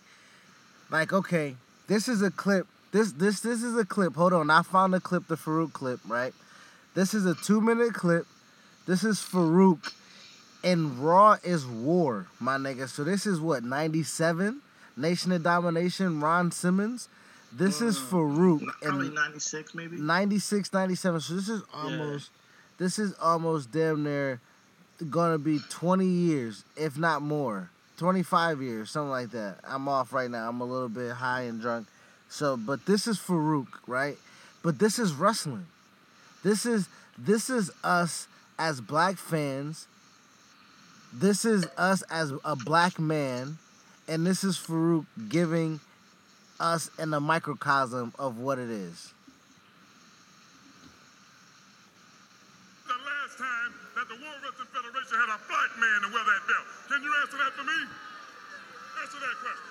[0.89, 1.55] like okay,
[1.85, 2.65] this is a clip.
[2.91, 4.15] This this this is a clip.
[4.15, 5.99] Hold on, I found the clip, the Farouk clip.
[6.07, 6.33] Right,
[6.95, 8.25] this is a two minute clip.
[8.87, 9.93] This is Farouk,
[10.63, 12.89] and Raw is War, my nigga.
[12.89, 14.61] So this is what ninety seven,
[14.97, 17.07] Nation of Domination, Ron Simmons.
[17.51, 18.07] This is mm.
[18.09, 19.97] Farouk, Probably and 96, maybe.
[19.97, 21.21] 96, 97.
[21.21, 22.31] So this is almost,
[22.83, 24.41] this is almost damn near
[25.09, 27.69] gonna be 20 years, if not more.
[27.97, 29.59] 25 years, something like that.
[29.63, 30.49] I'm off right now.
[30.49, 31.87] I'm a little bit high and drunk.
[32.27, 34.17] So, but this is Farouk, right?
[34.63, 35.67] But this is wrestling.
[36.43, 38.27] This is this is us
[38.59, 39.87] as black fans.
[41.13, 43.59] This is us as a black man,
[44.07, 45.79] and this is Farouk giving
[46.59, 49.13] us in a microcosm of what it is.
[52.87, 54.43] the last time that the World
[55.13, 56.67] Wrestling Federation had a black man to wear that belt?
[56.89, 57.79] Can you answer that for me?
[59.01, 59.69] Answer that question.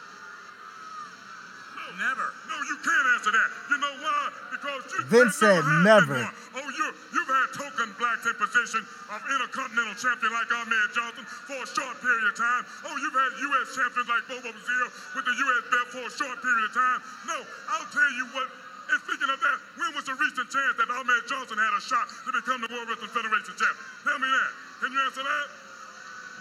[1.73, 1.87] No.
[1.99, 2.29] Never.
[2.47, 3.49] No, you can't answer that.
[3.69, 4.23] You know why?
[4.55, 5.83] Because you Vince that said never.
[5.83, 6.15] never.
[6.15, 6.63] has been one.
[6.63, 11.59] Oh, you you've had token blacks in position of intercontinental champion like Ahmed Johnson for
[11.59, 12.63] a short period of time.
[12.87, 13.75] Oh, you've had U.S.
[13.75, 14.89] champions like Bobo Brazil
[15.19, 15.63] with the U.S.
[15.75, 16.99] belt for a short period of time.
[17.27, 17.39] No,
[17.75, 18.62] I'll tell you what.
[18.93, 22.13] And speaking of that, when was the recent chance that Ahmed Johnson had a shot
[22.29, 23.89] to become the World Wrestling Federation champion?
[24.05, 24.51] Tell me that.
[24.85, 25.47] Can you answer that?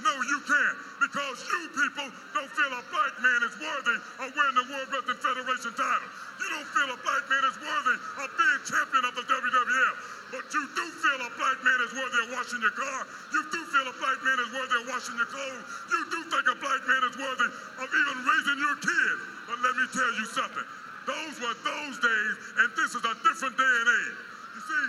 [0.04, 0.78] No, you can't.
[1.00, 5.22] Because you people don't feel a black man is worthy of winning the World Wrestling
[5.24, 6.10] Federation title.
[6.44, 9.96] You don't feel a black man is worthy of being champion of the WWF.
[10.36, 13.00] But you do feel a black man is worthy of washing your car.
[13.32, 15.64] You do feel a black man is worthy of washing your clothes.
[15.88, 17.48] You do think a black man is worthy
[17.80, 19.22] of even raising your kids.
[19.48, 20.81] But let me tell you something.
[21.06, 24.20] Those were those days, and this is a different day and age.
[24.54, 24.86] You see,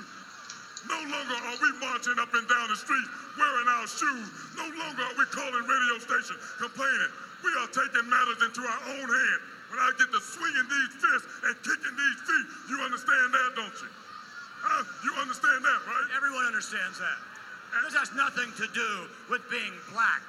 [0.93, 3.09] no longer are we marching up and down the street
[3.39, 4.29] wearing our shoes.
[4.59, 7.13] No longer are we calling radio stations complaining.
[7.41, 9.45] We are taking matters into our own hands.
[9.73, 13.79] When I get to swinging these fists and kicking these feet, you understand that, don't
[13.81, 13.91] you?
[14.61, 14.85] Huh?
[15.01, 16.09] You understand that, right?
[16.13, 17.19] Everyone understands that.
[17.73, 18.91] And this has nothing to do
[19.33, 20.21] with being black.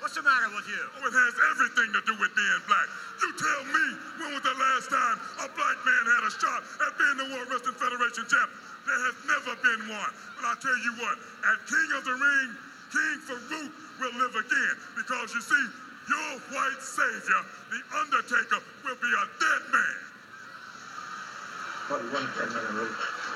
[0.00, 0.80] What's the matter with you?
[0.80, 2.88] Oh, it has everything to do with being black.
[3.20, 3.84] You tell me
[4.16, 7.52] when was the last time a black man had a shot at being the World
[7.52, 8.60] Wrestling Federation champion?
[8.88, 10.12] There has never been one.
[10.40, 11.20] But I tell you what,
[11.52, 12.48] at King of the Ring,
[12.88, 14.74] King Farouk will live again.
[14.96, 15.64] Because you see,
[16.08, 19.96] your white savior, the Undertaker, will be a dead man.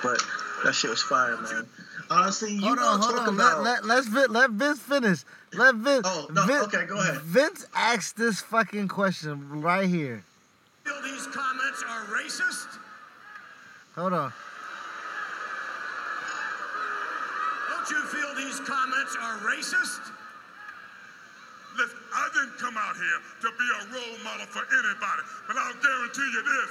[0.01, 0.17] But
[0.62, 1.66] that shit was fire, man.
[2.11, 3.34] Honestly, you Hold want on, to hold talk on.
[3.34, 3.62] about.
[3.62, 5.24] Let, let, let's let Vince finish.
[5.55, 6.07] Let Vince.
[6.09, 7.20] Oh, no, Vin- okay, go ahead.
[7.22, 10.22] Vince asked this fucking question right here.
[10.84, 12.78] Feel these comments are racist?
[13.96, 14.32] Hold on.
[17.70, 20.11] Don't you feel these comments are racist?
[21.76, 25.74] Listen, I didn't come out here to be a role model for anybody, but I'll
[25.82, 26.70] guarantee you this.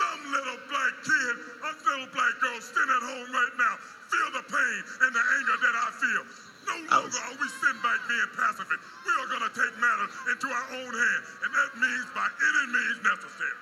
[0.00, 3.74] Some little black kid, a little black girl sitting at home right now,
[4.08, 6.24] feel the pain and the anger that I feel.
[6.66, 8.80] No longer are we sitting back being pacifist.
[9.04, 12.64] We are going to take matters into our own hands, and that means by any
[12.72, 13.58] means necessary.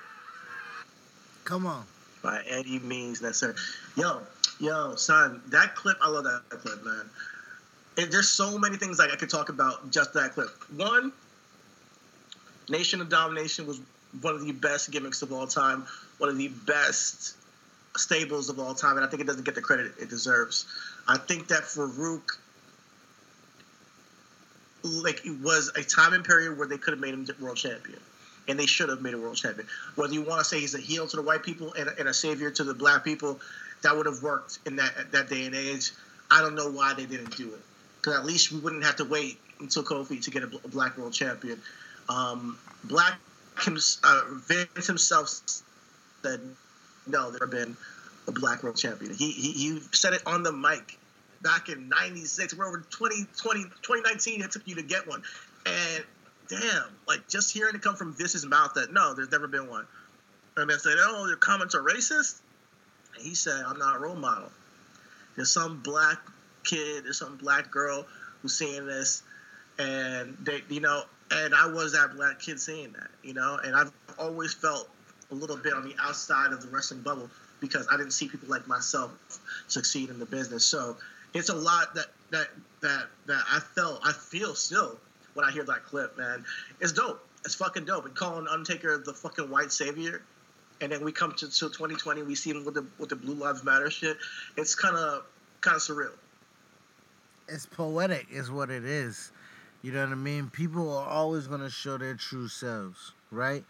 [1.45, 1.83] Come on.
[2.21, 3.55] by any means necessary.
[3.95, 4.21] Yo,
[4.59, 7.09] yo, son, that clip, I love that clip, man.
[7.97, 10.49] And there's so many things like I could talk about just that clip.
[10.75, 11.11] One,
[12.69, 13.81] Nation of Domination was
[14.21, 15.85] one of the best gimmicks of all time,
[16.19, 17.35] one of the best
[17.97, 20.65] stables of all time, and I think it doesn't get the credit it deserves.
[21.07, 22.37] I think that Farouk,
[24.83, 27.99] like, it was a time and period where they could have made him world champion
[28.47, 29.67] and they should have made a world champion.
[29.95, 32.13] Whether you want to say he's a heel to the white people and, and a
[32.13, 33.39] savior to the black people,
[33.81, 35.91] that would have worked in that that day and age.
[36.29, 37.61] I don't know why they didn't do it,
[37.97, 40.67] because at least we wouldn't have to wait until Kofi to get a, bl- a
[40.67, 41.59] black world champion.
[42.07, 43.19] Um, black
[44.03, 45.29] uh, Vince himself
[46.23, 46.41] said
[47.07, 47.75] no, there have been
[48.27, 49.13] a black world champion.
[49.13, 50.97] He, he he said it on the mic
[51.41, 52.55] back in '96.
[52.55, 54.41] We're over 20, 20, 2019.
[54.41, 55.23] It took you to get one,
[55.65, 56.03] and
[56.49, 59.69] damn, like just hearing it come from this Vince's mouth that no, there's never been
[59.69, 59.85] one.
[60.57, 62.41] And they said, oh, your comments are racist.
[63.15, 64.51] And he said, I'm not a role model.
[65.35, 66.17] There's some black
[66.65, 68.05] kid, there's some black girl
[68.41, 69.23] who's seeing this,
[69.77, 73.75] and they, you know, and I was that black kid seeing that, you know, and
[73.75, 74.89] I've always felt
[75.31, 78.49] a little bit on the outside of the wrestling bubble because I didn't see people
[78.49, 79.11] like myself
[79.67, 80.65] succeed in the business.
[80.65, 80.97] So
[81.33, 82.47] it's a lot that that
[82.81, 84.97] that that I felt, I feel still
[85.33, 86.45] when I hear that clip, man.
[86.79, 87.25] It's dope.
[87.45, 88.05] It's fucking dope.
[88.05, 90.21] And calling Undertaker the fucking white savior,
[90.81, 93.35] and then we come to, to 2020, we see him with the with the Blue
[93.35, 94.17] Lives Matter shit.
[94.57, 95.23] It's kind of
[95.61, 96.11] kind of surreal.
[97.47, 99.31] It's poetic, is what it is.
[99.81, 100.49] You know what I mean?
[100.49, 103.63] People are always to show their true selves, right?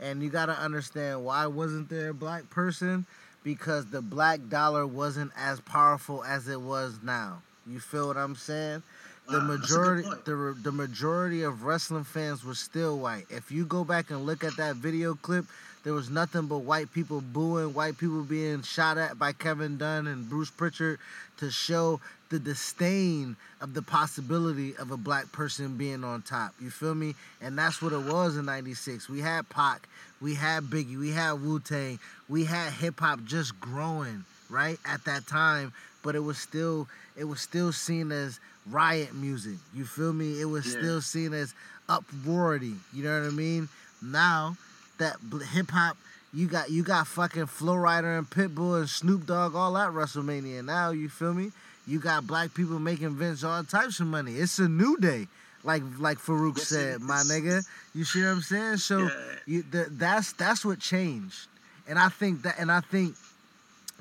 [0.00, 3.06] And you got to understand why wasn't there a black person?
[3.42, 7.42] Because the black dollar wasn't as powerful as it was now.
[7.66, 8.82] You feel what I'm saying?
[9.28, 13.24] The Wow, that's majority, the the majority of wrestling fans were still white.
[13.30, 15.46] If you go back and look at that video clip,
[15.82, 20.06] there was nothing but white people booing, white people being shot at by Kevin Dunn
[20.06, 20.98] and Bruce Pritchard
[21.38, 22.00] to show
[22.34, 26.52] the disdain of the possibility of a black person being on top.
[26.60, 27.14] You feel me?
[27.40, 29.08] And that's what it was in 96.
[29.08, 29.88] We had Pac,
[30.20, 34.78] we had Biggie, we had Wu Tang, we had hip hop just growing, right?
[34.84, 35.72] At that time,
[36.02, 39.54] but it was still it was still seen as riot music.
[39.72, 40.40] You feel me?
[40.40, 40.78] It was Yeah.
[40.80, 41.54] still seen as
[41.88, 42.74] uproarity.
[42.92, 43.68] You know what I mean?
[44.02, 44.56] Now
[44.98, 45.16] that
[45.52, 45.96] hip hop,
[46.32, 50.64] you got you got fucking Flo Rida and Pitbull and Snoop Dogg all at WrestleMania.
[50.64, 51.52] Now you feel me?
[51.86, 54.36] You got black people making Vince all types of money.
[54.36, 55.26] It's a new day,
[55.62, 57.66] like like Farouk Yes, said, my nigga.
[57.94, 58.78] You see what I'm saying?
[58.78, 59.10] So Yeah.
[59.46, 61.46] you th- that's that's what changed,
[61.86, 63.16] and I think that and I think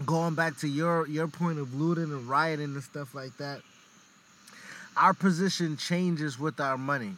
[0.06, 3.60] going back to your your point of looting and rioting and stuff like that,
[4.96, 7.14] our position changes with our money.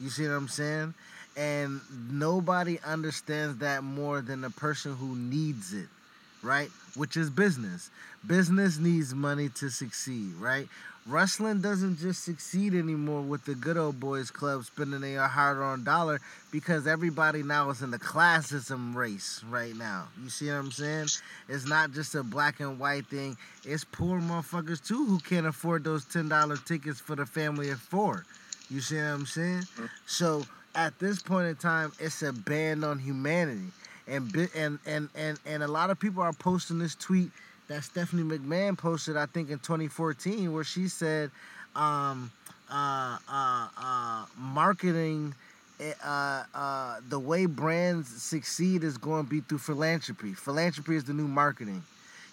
[0.00, 0.94] You see what I'm saying?
[1.36, 1.80] And
[2.10, 5.88] nobody understands that more than the person who needs it.
[6.42, 6.68] Right?
[6.96, 7.90] Which is business.
[8.26, 10.68] Business needs money to succeed, right?
[11.06, 15.86] Wrestling doesn't just succeed anymore with the good old boys club spending their hard earned
[15.86, 16.20] dollar
[16.52, 20.08] because everybody now is in the classism race right now.
[20.22, 21.08] You see what I'm saying?
[21.48, 23.36] It's not just a black and white thing.
[23.64, 27.80] It's poor motherfuckers too who can't afford those ten dollar tickets for the family of
[27.80, 28.24] four.
[28.68, 29.62] You see what I'm saying?
[29.62, 29.86] Mm-hmm.
[30.06, 33.72] So at this point in time, it's a ban on humanity,
[34.10, 37.30] and and and and and a lot of people are posting this tweet
[37.68, 41.30] that Stephanie McMahon posted, I think in 2014, where she said,
[41.76, 42.30] um,
[42.70, 45.34] uh, uh, uh, marketing.
[45.78, 50.34] eh, Uh, uh, the way brands succeed is going to be through philanthropy.
[50.34, 51.82] Philanthropy is the new marketing.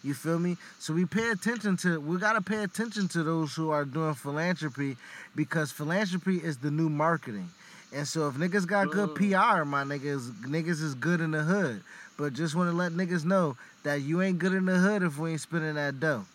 [0.04, 0.58] You feel me?
[0.80, 4.96] So we pay attention to we gotta pay attention to those who are doing philanthropy
[5.36, 7.50] because philanthropy is the new marketing.
[7.94, 11.82] And so if niggas got good PR, my niggas niggas is good in the hood.
[12.18, 15.32] But just wanna let niggas know that you ain't good in the hood if we
[15.32, 16.26] ain't spending that dough.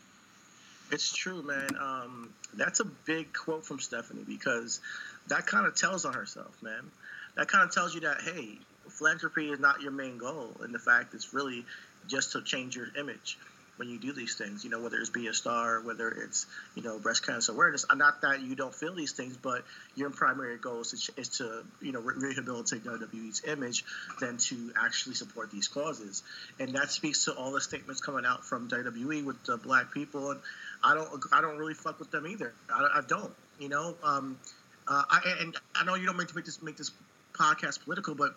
[0.90, 1.76] It's true, man.
[1.80, 4.80] Um, that's a big quote from Stephanie because
[5.28, 6.90] that kind of tells on herself, man.
[7.36, 10.78] That kind of tells you that hey, philanthropy is not your main goal, and the
[10.78, 11.64] fact it's really
[12.08, 13.38] just to change your image
[13.82, 14.62] when you do these things.
[14.62, 17.84] You know, whether it's be a star, whether it's you know breast cancer awareness.
[17.90, 19.64] Uh, Not that you don't feel these things, but
[19.96, 23.84] your primary goal is to, is to you know re- rehabilitate WWE's image
[24.20, 26.22] than to actually support these causes.
[26.60, 30.30] And that speaks to all the statements coming out from WWE with the black people.
[30.30, 30.40] And
[30.84, 32.54] I don't I don't really fuck with them either.
[32.72, 33.32] I, I don't.
[33.58, 33.96] You know.
[34.04, 34.38] Um,
[34.86, 36.92] uh, I, and I know you don't mean to make this make this
[37.32, 38.36] podcast political, but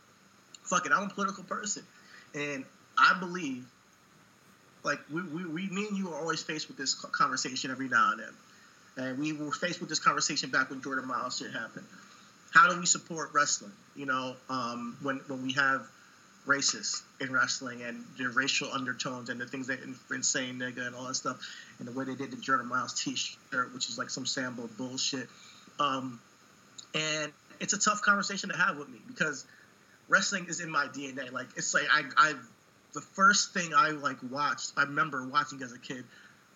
[0.63, 1.83] fuck it, I'm a political person,
[2.33, 2.65] and
[2.97, 3.65] I believe
[4.85, 8.11] like we, we, we me and you are always faced with this conversation every now
[8.11, 11.85] and then, and we were faced with this conversation back when Jordan Myles shit happened.
[12.53, 13.73] How do we support wrestling?
[13.95, 15.87] You know, um, when when we have
[16.45, 19.79] racist in wrestling and the racial undertones and the things that
[20.11, 21.37] insane nigga and all that stuff,
[21.79, 25.27] and the way they did the Jordan Myles T-shirt, which is like some Sambo bullshit.
[25.79, 26.19] Um,
[26.93, 29.45] and it's a tough conversation to have with me because
[30.07, 31.31] wrestling is in my DNA.
[31.31, 32.33] Like it's like I, I,
[32.95, 36.05] the first thing I like watched, I remember watching as a kid,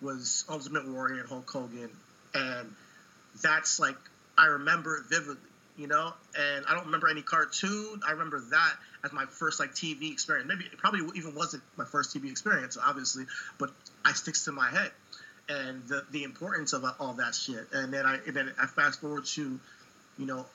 [0.00, 1.90] was Ultimate Warrior and Hulk Hogan,
[2.34, 2.74] and
[3.42, 3.96] that's like
[4.38, 5.36] I remember it vividly,
[5.76, 6.14] you know.
[6.36, 8.00] And I don't remember any cartoon.
[8.06, 8.72] I remember that
[9.04, 10.48] as my first like TV experience.
[10.48, 13.26] Maybe it probably even wasn't my first TV experience, obviously,
[13.58, 13.70] but
[14.02, 14.90] I sticks to my head.
[15.50, 18.66] And the, the importance of uh, all that shit, and then I and then I
[18.66, 19.60] fast forward to,
[20.16, 20.46] you know,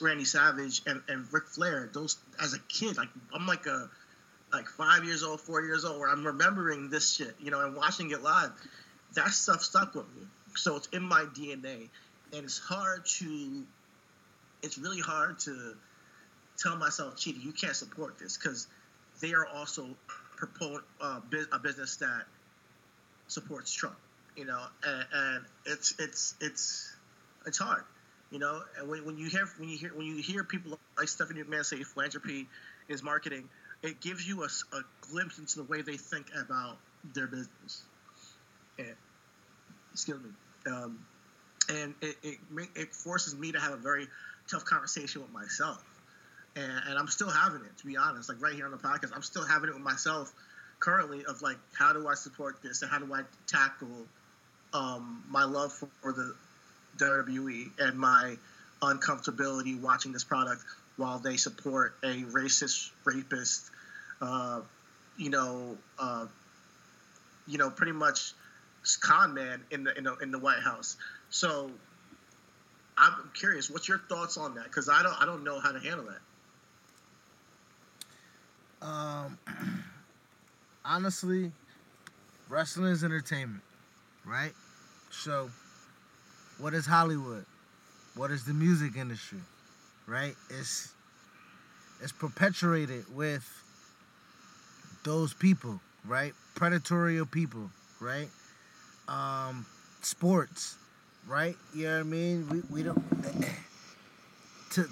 [0.00, 1.90] Randy Savage and, and Ric Flair.
[1.92, 3.90] Those as a kid, like I'm like a
[4.52, 7.76] like five years old, four years old, where I'm remembering this shit, you know, and
[7.76, 8.50] watching it live.
[9.14, 10.26] That stuff stuck with me.
[10.56, 11.88] So it's in my DNA,
[12.32, 13.64] and it's hard to.
[14.62, 15.74] It's really hard to
[16.60, 18.66] tell myself, Chidi, you can't support this because
[19.20, 19.88] they are also
[20.36, 21.20] propon uh,
[21.52, 22.24] a business that
[23.28, 23.96] supports Trump,
[24.36, 26.92] you know, and, and it's it's it's
[27.46, 27.84] it's hard,
[28.30, 28.62] you know.
[28.78, 31.64] And when, when you hear when you hear when you hear people like Stephanie McMahon
[31.64, 32.48] say philanthropy
[32.88, 33.48] is marketing,
[33.82, 34.48] it gives you a
[35.02, 36.76] glimpse into the way they think about
[37.14, 37.82] their business.
[38.78, 38.94] And
[39.92, 40.30] excuse me,
[40.66, 40.98] um,
[41.68, 42.38] and it it,
[42.74, 44.06] it forces me to have a very
[44.50, 45.84] tough conversation with myself.
[46.56, 48.28] And, and I'm still having it, to be honest.
[48.28, 50.32] Like right here on the podcast, I'm still having it with myself
[50.80, 54.06] currently of like, how do I support this and how do I tackle
[54.72, 56.34] um, my love for the
[56.96, 58.36] WWE and my
[58.82, 60.64] uncomfortability watching this product
[60.98, 63.70] while they support a racist, rapist,
[64.20, 64.60] uh,
[65.16, 66.26] you know, uh,
[67.46, 68.34] you know, pretty much
[69.00, 70.96] con man in the in the, in the White House.
[71.30, 71.70] So
[72.98, 74.64] I'm curious, what's your thoughts on that?
[74.64, 76.06] Because I don't I don't know how to handle
[78.80, 78.86] that.
[78.86, 79.38] Um,
[80.84, 81.52] honestly,
[82.48, 83.62] wrestling is entertainment,
[84.26, 84.52] right?
[85.10, 85.50] So,
[86.58, 87.46] what is Hollywood?
[88.14, 89.38] What is the music industry,
[90.08, 90.34] right?
[90.50, 90.92] It's
[92.02, 93.46] it's perpetuated with
[95.04, 96.32] those people, right?
[96.54, 98.28] Predatory people, right?
[99.08, 99.66] Um,
[100.02, 100.76] sports,
[101.26, 101.56] right?
[101.74, 102.48] You know what I mean?
[102.48, 103.02] We we don't
[104.70, 104.88] to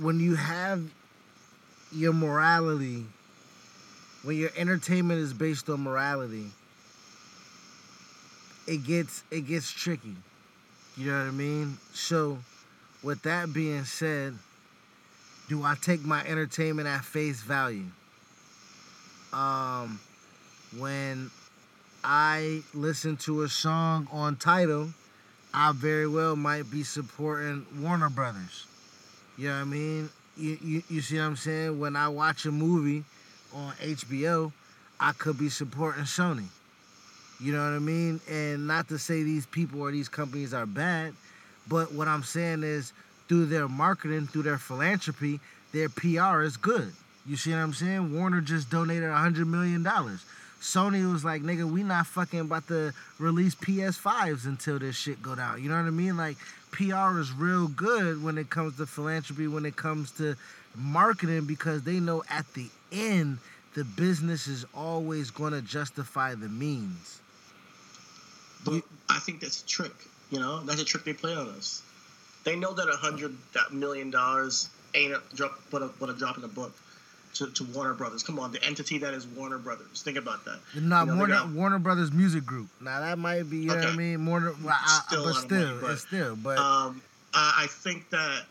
[0.00, 0.82] when you have
[1.92, 3.04] your morality,
[4.22, 6.46] when your entertainment is based on morality,
[8.66, 10.16] it gets it gets tricky.
[10.96, 11.78] You know what I mean?
[11.94, 12.38] So,
[13.02, 14.34] with that being said,
[15.48, 17.86] do I take my entertainment at face value?
[19.32, 20.00] Um,
[20.78, 21.30] when
[22.04, 24.90] I listen to a song on Tidal,
[25.54, 28.66] I very well might be supporting Warner Brothers.
[29.36, 30.10] You know what I mean?
[30.36, 31.78] You, you, you see what I'm saying?
[31.78, 33.04] When I watch a movie
[33.54, 34.52] on HBO,
[34.98, 36.46] I could be supporting Sony.
[37.40, 38.20] You know what I mean?
[38.30, 41.14] And not to say these people or these companies are bad,
[41.68, 42.92] but what I'm saying is
[43.28, 45.40] through their marketing, through their philanthropy,
[45.72, 46.92] their PR is good.
[47.26, 48.14] You see what I'm saying?
[48.18, 50.24] Warner just donated a hundred million dollars.
[50.60, 55.34] Sony was like, nigga, we not fucking about to release PS5s until this shit go
[55.34, 55.62] down.
[55.62, 56.16] You know what I mean?
[56.16, 56.36] Like
[56.70, 60.36] PR is real good when it comes to philanthropy, when it comes to
[60.76, 63.38] marketing, because they know at the end
[63.74, 67.20] the business is always going to justify the means.
[68.64, 69.92] But I think that's a trick.
[70.32, 71.82] You know, that's a trick they play on us.
[72.44, 73.36] They know that a hundred
[73.70, 76.72] million dollars ain't a drop, but a, but a drop in the book
[77.34, 78.22] to, to Warner Brothers.
[78.22, 80.02] Come on, the entity that is Warner Brothers.
[80.02, 80.58] Think about that.
[80.74, 82.68] Not You know, Warner got- Warner Brothers Music Group.
[82.80, 84.24] Now that might be, you know what I mean?
[84.26, 87.02] Warner, well, I, Still a but lot of still, money, but- still, but Um,
[87.34, 88.44] I, I think that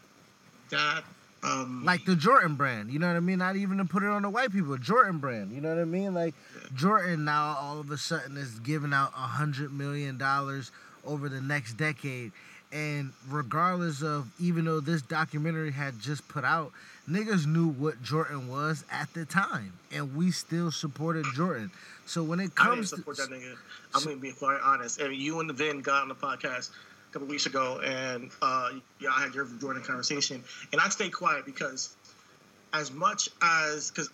[0.69, 1.03] that
[1.43, 3.39] um, like the Jordan brand, you know what I mean?
[3.39, 5.85] Not even to put it on the white people, Jordan brand, you know what I
[5.85, 6.13] mean?
[6.13, 6.35] Like
[6.75, 10.71] Jordan now all of a sudden is giving out a hundred million dollars
[11.05, 12.31] over the next decade.
[12.71, 16.71] And regardless of even though this documentary had just put out,
[17.09, 19.73] niggas knew what Jordan was at the time.
[19.91, 21.69] And we still supported Jordan.
[22.05, 23.55] So when it I didn't comes support to that nigga.
[23.93, 24.99] I'm gonna be quite honest.
[24.99, 26.71] And you and the Vin got on the podcast
[27.09, 30.41] a couple weeks ago, and uh, y'all had your Jordan conversation,
[30.71, 31.95] and I stayed quiet because
[32.73, 34.09] as much as because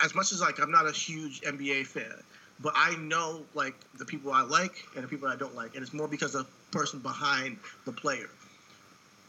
[0.00, 2.12] as much as like I'm not a huge NBA fan,
[2.60, 5.82] but I know like the people I like and the people I don't like, and
[5.82, 8.30] it's more because of the person behind the player.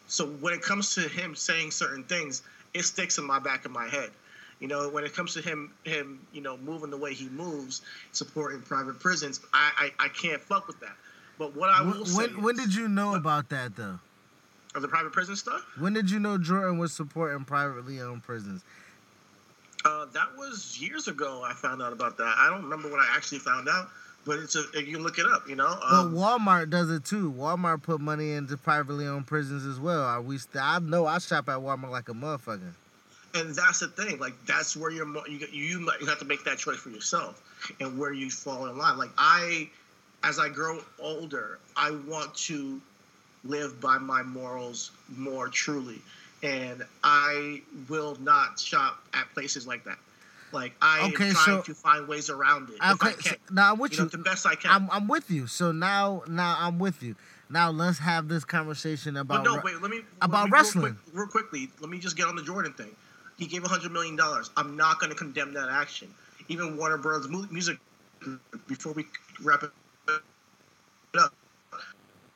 [0.08, 3.72] So when it comes to him saying certain things, it sticks in my back of
[3.72, 4.12] my head.
[4.60, 7.82] You know, when it comes to him, him, you know, moving the way he moves,
[8.14, 10.96] supporting private prisons, I, I, I can't fuck with that.
[11.38, 14.00] But what I will when, say when, when did you know about that though?
[14.76, 18.64] of the private prison stuff, When did you know Jordan was supporting privately owned prisons?
[19.86, 21.44] Uh, that was years ago.
[21.46, 22.36] I found out about that.
[22.38, 23.88] I don't remember when I actually found out,
[24.26, 25.48] but it's a you can look it up.
[25.48, 27.32] You know, But um, Walmart does it too.
[27.32, 30.02] Walmart put money into privately owned prisons as well.
[30.02, 30.38] Are we?
[30.38, 32.74] St- I know I shop at Walmart like a motherfucker.
[33.36, 34.20] and that's the thing.
[34.20, 37.42] Like that's where you're you you might- you have to make that choice for yourself
[37.80, 38.98] and where you fall in line.
[38.98, 39.70] Like I,
[40.24, 42.82] as I grow older, I want to
[43.44, 46.02] live by my morals more truly,
[46.46, 49.98] and I will not shop at places like that.
[50.52, 52.76] Like I Okay, am trying so- to find ways around it.
[52.76, 54.04] if I Okay, so, now I'm with You you.
[54.04, 54.72] know, the best I can.
[54.72, 55.48] I'm, I'm with you.
[55.48, 57.16] So now, now I'm with you.
[57.50, 59.44] Now let's have this conversation about.
[59.44, 59.82] But no, wait.
[59.82, 60.84] Let me about let me, wrestling.
[60.84, 62.96] Real, quick, real quickly, let me just get on the Jordan thing.
[63.38, 64.50] He gave hundred million dollars.
[64.58, 66.14] I'm not going to condemn that action.
[66.48, 67.28] Even Warner Bros.
[67.28, 67.78] Mu- Music.
[68.68, 69.06] Before we
[69.44, 69.72] wrap it
[71.20, 71.34] up,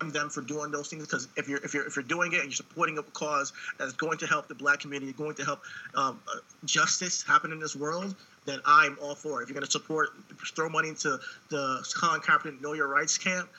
[0.07, 2.45] them for doing those things because if you're if you're if you're doing it and
[2.45, 5.61] you're supporting a cause that's going to help the black community, going to help
[5.95, 9.43] um, uh, justice happen in this world, then I'm all for it.
[9.43, 10.09] If you're going to support,
[10.55, 11.19] throw money into
[11.49, 13.49] the Colin Kaepernick Know Your Rights camp,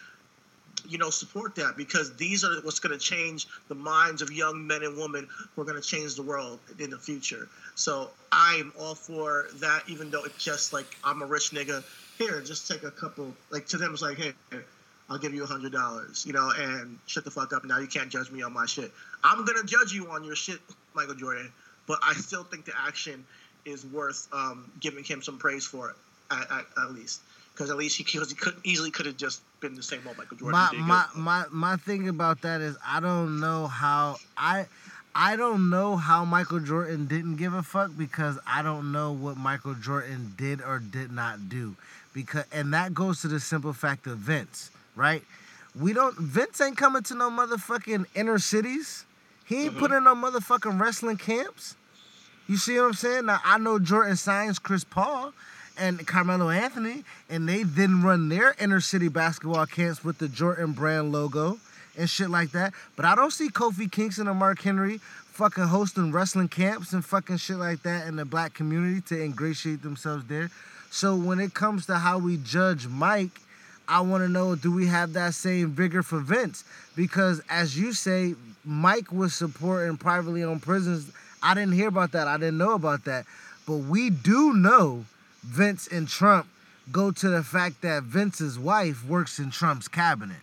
[0.89, 4.67] you know, support that because these are what's going to change the minds of young
[4.67, 7.49] men and women who are going to change the world in the future.
[7.75, 11.85] So I'm all for that, even though it's just like I'm a rich nigga.
[12.19, 13.35] Here, just take a couple.
[13.51, 14.33] Like to them, it's like, hey,
[15.11, 17.65] I'll give you a hundred dollars, you know, and shut the fuck up.
[17.65, 18.93] Now you can't judge me on my shit.
[19.25, 20.61] I'm gonna judge you on your shit,
[20.95, 21.53] Michael Jordan,
[21.87, 23.25] but I still think the action
[23.65, 25.97] is worth um, giving him some praise for it,
[26.31, 27.21] at, at, at least.
[27.53, 30.37] Because at least he, he could easily could have just been the same old Michael
[30.37, 30.53] Jordan.
[30.53, 34.67] my my, my my thing about that is I don't know how I
[35.15, 39.37] I don't know how Michael Jordan didn't give a fuck because I don't know what
[39.37, 41.75] Michael Jordan did or did not do
[42.15, 45.23] because and that goes to the simple fact of Vince, right?
[45.79, 49.05] We don't Vince ain't coming to no motherfucking inner cities.
[49.47, 49.81] He ain't mm-hmm.
[49.81, 51.77] put in no motherfucking wrestling camps.
[52.49, 53.27] You see what I'm saying?
[53.27, 55.33] Now I know Jordan signs Chris Paul
[55.79, 60.73] and Carmelo Anthony, and they then run their inner city basketball camps with the Jordan
[60.73, 61.59] brand logo
[61.97, 62.73] and shit like that.
[62.97, 64.99] But I don't see Kofi Kingston or Mark Henry
[65.33, 69.83] fucking hosting wrestling camps and fucking shit like that in the black community to ingratiate
[69.83, 70.51] themselves there.
[70.91, 73.41] So when it comes to how we judge Mike,
[73.91, 76.65] I want to know do we have that same vigor for Vince?
[76.95, 81.11] Because as you say, Mike was supporting privately owned prisons.
[81.43, 82.29] I didn't hear about that.
[82.29, 83.27] I didn't know about that.
[83.67, 85.05] But we do know
[85.43, 86.47] Vince and Trump
[86.93, 90.41] go to the fact that Vince's wife works in Trump's cabinet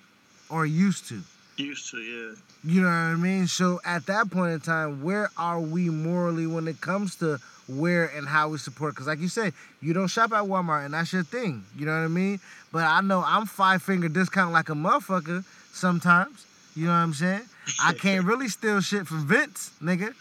[0.49, 1.21] or used to.
[1.57, 2.33] Used to, yeah.
[2.63, 3.47] You know what I mean?
[3.47, 8.07] So at that point in time, where are we morally when it comes to where
[8.07, 8.93] and how we support?
[8.93, 11.63] Because like you say, you don't shop at Walmart and that's your thing.
[11.77, 12.39] You know what I mean?
[12.71, 16.45] But I know I'm five finger discount like a motherfucker sometimes.
[16.75, 17.41] You know what I'm saying?
[17.83, 20.13] I can't really steal shit from Vince, nigga.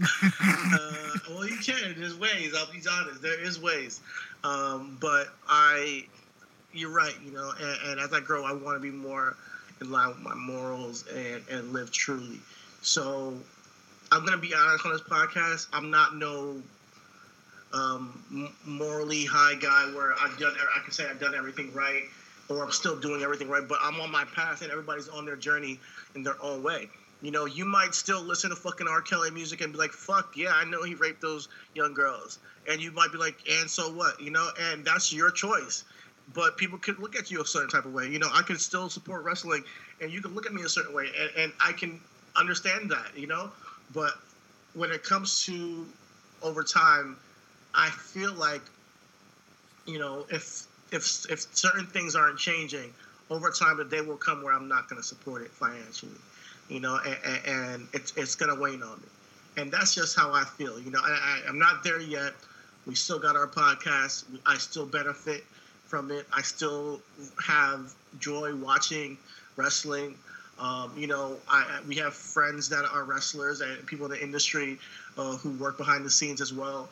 [0.00, 1.94] uh, well, you can.
[1.98, 2.54] There's ways.
[2.56, 3.22] I'll be honest.
[3.22, 4.00] There is ways.
[4.44, 6.04] Um, but I,
[6.72, 7.14] you're right.
[7.24, 9.36] You know, and, and as I grow, I want to be more
[9.80, 12.38] in line with my morals and, and live truly.
[12.82, 13.34] So
[14.12, 15.66] I'm gonna be honest on this podcast.
[15.72, 16.62] I'm not no
[17.72, 20.54] um, morally high guy where I've done.
[20.74, 22.02] I can say I've done everything right,
[22.48, 23.66] or I'm still doing everything right.
[23.66, 25.78] But I'm on my path, and everybody's on their journey
[26.14, 26.88] in their own way.
[27.20, 29.02] You know, you might still listen to fucking R.
[29.02, 32.38] Kelly music and be like, "Fuck yeah, I know he raped those young girls,"
[32.68, 35.84] and you might be like, "And so what?" You know, and that's your choice.
[36.34, 38.08] But people could look at you a certain type of way.
[38.08, 39.64] You know, I can still support wrestling,
[40.00, 42.00] and you can look at me a certain way, and, and I can
[42.36, 43.16] understand that.
[43.16, 43.50] You know,
[43.92, 44.12] but
[44.74, 45.86] when it comes to
[46.42, 47.16] over time,
[47.74, 48.62] I feel like,
[49.86, 52.92] you know, if if if certain things aren't changing
[53.30, 56.12] over time, the day will come where I'm not going to support it financially,
[56.68, 59.08] you know, and, and it's it's going to wane on me,
[59.62, 61.00] and that's just how I feel, you know.
[61.02, 62.32] I, I, I'm not there yet.
[62.86, 64.24] We still got our podcast.
[64.46, 65.44] I still benefit
[65.86, 66.26] from it.
[66.32, 67.00] I still
[67.46, 69.18] have joy watching
[69.56, 70.14] wrestling.
[70.58, 74.78] Um, you know, I, we have friends that are wrestlers and people in the industry
[75.16, 76.88] uh, who work behind the scenes as well.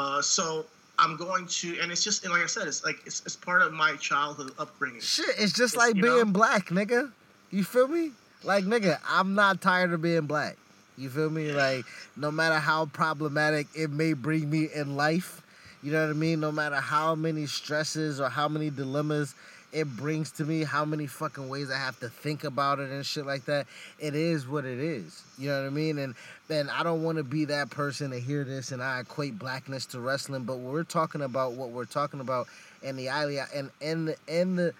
[0.00, 0.64] Uh, so
[0.98, 3.60] I'm going to, and it's just, and like I said, it's like it's, it's part
[3.60, 5.02] of my childhood upbringing.
[5.02, 6.24] Shit, it's just it's, like being know?
[6.24, 7.12] black, nigga.
[7.50, 8.12] You feel me?
[8.42, 10.56] Like, nigga, I'm not tired of being black.
[10.96, 11.52] You feel me?
[11.52, 11.84] Like,
[12.16, 15.42] no matter how problematic it may bring me in life,
[15.82, 16.40] you know what I mean?
[16.40, 19.34] No matter how many stresses or how many dilemmas
[19.72, 23.04] it brings to me, how many fucking ways I have to think about it and
[23.06, 23.66] shit like that.
[23.98, 25.22] It is what it is.
[25.38, 25.98] You know what I mean?
[25.98, 26.14] And
[26.48, 29.86] and I don't want to be that person to hear this and I equate blackness
[29.86, 32.48] to wrestling, but we're talking about what we're talking about
[32.82, 34.74] in the and in the in the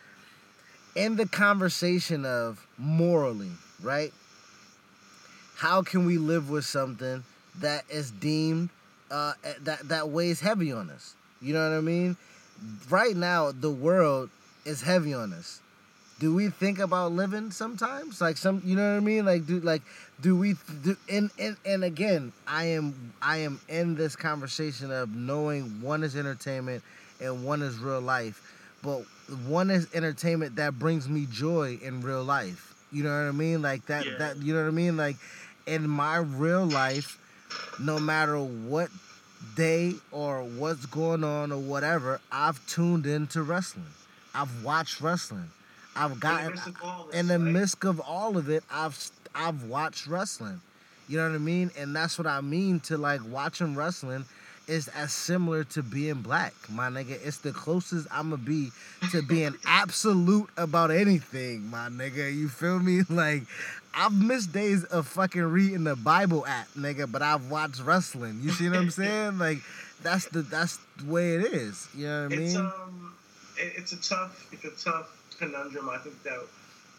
[0.96, 4.12] in the conversation of morally, right?
[5.56, 7.22] How can we live with something
[7.60, 8.70] that is deemed
[9.10, 11.14] uh, that that weighs heavy on us?
[11.40, 12.16] You know what I mean?
[12.88, 14.30] Right now, the world
[14.64, 15.60] is heavy on us.
[16.18, 18.20] Do we think about living sometimes?
[18.20, 19.24] Like some, you know what I mean?
[19.24, 19.82] Like do like
[20.20, 25.14] do we do and and and again, I am I am in this conversation of
[25.14, 26.82] knowing one is entertainment
[27.20, 28.42] and one is real life.
[28.82, 29.04] But
[29.46, 32.74] one is entertainment that brings me joy in real life.
[32.92, 33.62] You know what I mean?
[33.62, 34.18] Like that yeah.
[34.18, 34.98] that you know what I mean?
[34.98, 35.16] Like
[35.66, 37.18] in my real life,
[37.78, 38.90] no matter what
[39.56, 43.86] day or what's going on or whatever, I've tuned into wrestling.
[44.34, 45.50] I've watched wrestling.
[45.96, 46.58] I've gotten
[47.12, 48.62] in the midst of all of it.
[48.70, 48.96] I've
[49.34, 50.60] I've watched wrestling.
[51.08, 51.70] You know what I mean?
[51.76, 54.24] And that's what I mean to like watching wrestling
[54.68, 57.18] is as similar to being black, my nigga.
[57.24, 58.70] It's the closest I'ma be
[59.10, 62.32] to being absolute about anything, my nigga.
[62.32, 63.02] You feel me?
[63.10, 63.42] Like
[63.92, 68.38] I've missed days of fucking reading the Bible app, nigga, but I've watched wrestling.
[68.40, 69.38] You see what I'm saying?
[69.38, 69.58] Like
[70.02, 71.88] that's the that's the way it is.
[71.96, 72.56] You know what I mean?
[72.56, 72.99] Um,
[73.60, 76.40] it's a tough it's a tough conundrum I think that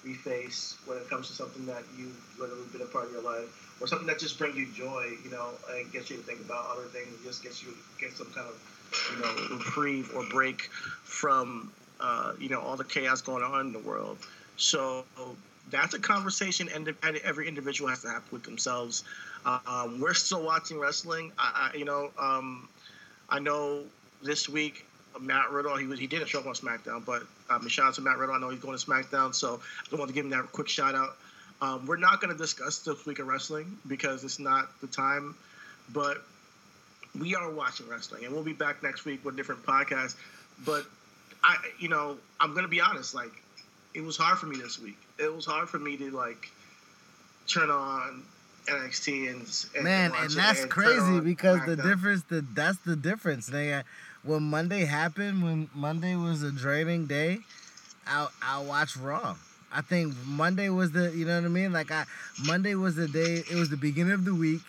[0.03, 3.22] we face when it comes to something that you've literally been a part of your
[3.22, 6.39] life or something that just brings you joy, you know, and gets you to think
[6.39, 8.55] about other things, just gets you get some kind of
[9.16, 10.70] you know reprieve or break
[11.03, 14.18] from uh, you know all the chaos going on in the world.
[14.57, 15.05] So
[15.70, 19.03] that's a conversation and every individual has to have with themselves.
[19.45, 21.32] Um, we're still watching wrestling.
[21.38, 22.68] I, I you know, um,
[23.30, 23.84] I know
[24.22, 24.86] this week
[25.20, 25.76] Matt Riddle.
[25.78, 28.36] He was he didn't show up on SmackDown, but um, shout out to Matt Riddle.
[28.36, 30.70] I know he's going to SmackDown, so I just want to give him that quick
[30.70, 31.18] shout out.
[31.62, 35.36] Um, we're not going to discuss this week of wrestling because it's not the time,
[35.93, 36.24] but
[37.20, 40.16] we are watching wrestling, and we'll be back next week with different podcasts.
[40.66, 40.86] But
[41.43, 43.14] I, you know, I'm going to be honest.
[43.14, 43.32] Like,
[43.93, 44.97] it was hard for me this week.
[45.20, 46.49] It was hard for me to like
[47.47, 48.24] turn on
[48.68, 53.49] NXT and, and man, and that's and crazy because the difference, the that's the difference,
[53.49, 53.84] nigga
[54.24, 57.40] when Monday happened, when Monday was a draining day,
[58.08, 59.36] I I watched Raw.
[59.74, 61.74] I think Monday was the you know what I mean.
[61.74, 62.06] Like I
[62.46, 63.43] Monday was the day.
[63.50, 64.62] It was the beginning of the week,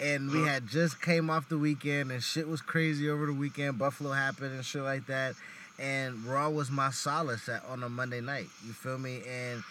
[0.00, 0.50] and we uh-huh.
[0.50, 3.78] had just came off the weekend, and shit was crazy over the weekend.
[3.78, 5.34] Buffalo happened and shit like that,
[5.78, 8.48] and Raw was my solace at, on a Monday night.
[8.66, 9.22] You feel me?
[9.28, 9.62] And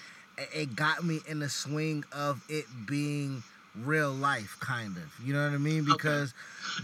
[0.54, 3.44] it got me in the swing of it being
[3.76, 5.12] real life, kind of.
[5.24, 5.86] You know what I mean?
[5.86, 6.34] Because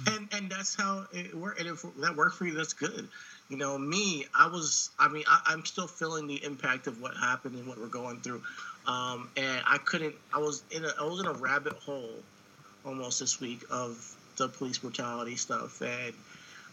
[0.07, 0.17] okay.
[0.17, 1.59] and and that's how it worked.
[1.59, 3.07] And if that worked for you, that's good.
[3.49, 4.91] You know, me, I was.
[4.97, 8.21] I mean, I, am still feeling the impact of what happened and what we're going
[8.21, 8.41] through.
[8.87, 10.15] Um, and I couldn't.
[10.33, 10.89] I was in a.
[10.99, 12.13] I was in a rabbit hole
[12.85, 16.13] almost this week of the police brutality stuff and.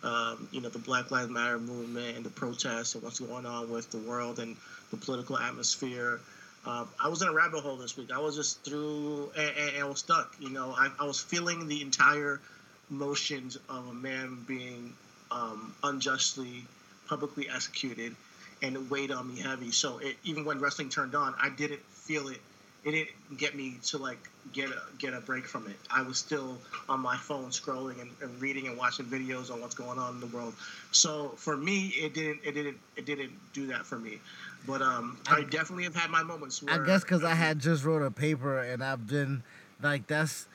[0.04, 3.70] Um, you know the Black Lives Matter movement and the protests and what's going on
[3.70, 4.56] with the world and
[4.90, 6.18] the political atmosphere
[6.64, 8.12] Uh, I was in a rabbit hole this week.
[8.12, 10.34] I was just through and, and, was stuck.
[10.38, 12.40] You know, I, I was feeling the entire
[12.88, 14.92] motions of a man being
[15.30, 16.64] um, unjustly
[17.08, 18.14] publicly executed,
[18.62, 19.72] and it weighed on me heavy.
[19.72, 22.40] So it, even when wrestling turned on, I didn't feel it.
[22.84, 25.76] It didn't get me to like get a get a break from it.
[25.90, 26.58] I was still
[26.88, 30.20] on my phone scrolling and, and reading and watching videos on what's going on in
[30.20, 30.54] the world.
[30.90, 34.18] So for me, it didn't it didn't it didn't do that for me.
[34.66, 36.62] But um, I, I definitely have had my moments.
[36.62, 39.42] Where, I guess because I had just wrote a paper and I've been
[39.80, 40.46] like that's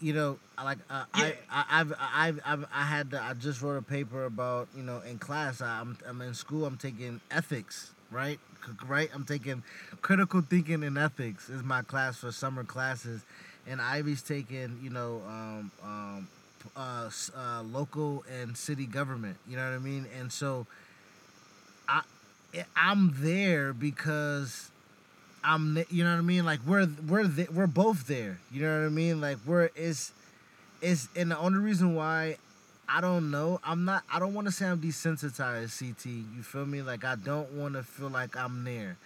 [0.00, 1.32] you know, like uh, yeah.
[1.50, 4.82] I, I, I've, I've, I've, I had, to, I just wrote a paper about, you
[4.82, 5.60] know, in class.
[5.60, 6.64] I'm, I'm in school.
[6.64, 8.38] I'm taking ethics, right?
[8.86, 9.10] Right.
[9.14, 9.62] I'm taking
[10.02, 13.22] critical thinking and ethics is my class for summer classes,
[13.66, 16.28] and Ivy's taking, you know, um, um,
[16.76, 19.36] uh, uh, local and city government.
[19.48, 20.06] You know what I mean?
[20.18, 20.66] And so,
[21.88, 22.02] I,
[22.76, 24.70] I'm there because
[25.44, 28.80] I'm you know what I mean like we're we're th- we're both there you know
[28.80, 30.12] what I mean like we're it's
[30.80, 32.36] it's and the only reason why
[32.92, 36.66] I don't know I'm not I don't want to say I'm desensitized CT you feel
[36.66, 38.96] me like I don't want to feel like I'm there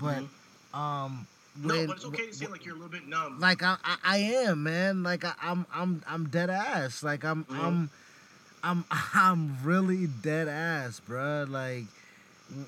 [0.00, 0.78] but mm-hmm.
[0.78, 1.26] um
[1.62, 3.38] when, no, but it's okay to say like you're a little bit numb.
[3.38, 5.02] Like I, I, I am, man.
[5.04, 7.02] Like I, am I'm, I'm dead ass.
[7.02, 7.60] Like I'm, mm-hmm.
[7.60, 7.90] I'm,
[8.64, 8.84] I'm,
[9.14, 11.46] I'm really dead ass, bro.
[11.48, 11.84] Like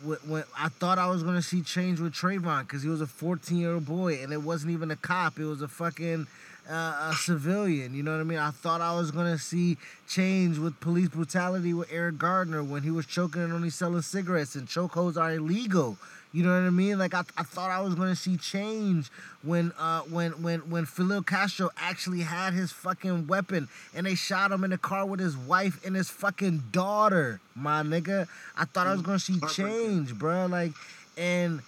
[0.05, 3.59] when I thought I was gonna see change with Trayvon because he was a 14
[3.59, 6.27] year old boy and it wasn't even a cop; it was a fucking
[6.69, 7.95] uh, a civilian.
[7.95, 8.39] You know what I mean?
[8.39, 9.79] I thought I was gonna see
[10.09, 14.55] change with police brutality with Eric Garner when he was choking and only selling cigarettes
[14.55, 15.97] and chokeholds are illegal.
[16.33, 16.99] You know what I mean?
[16.99, 19.11] Like I, I thought I was gonna see change
[19.43, 24.53] when uh when when when Philando Castile actually had his fucking weapon and they shot
[24.53, 28.29] him in the car with his wife and his fucking daughter, my nigga.
[28.57, 30.47] I thought I was gonna see change, bro.
[30.47, 30.73] Like,
[31.17, 31.63] and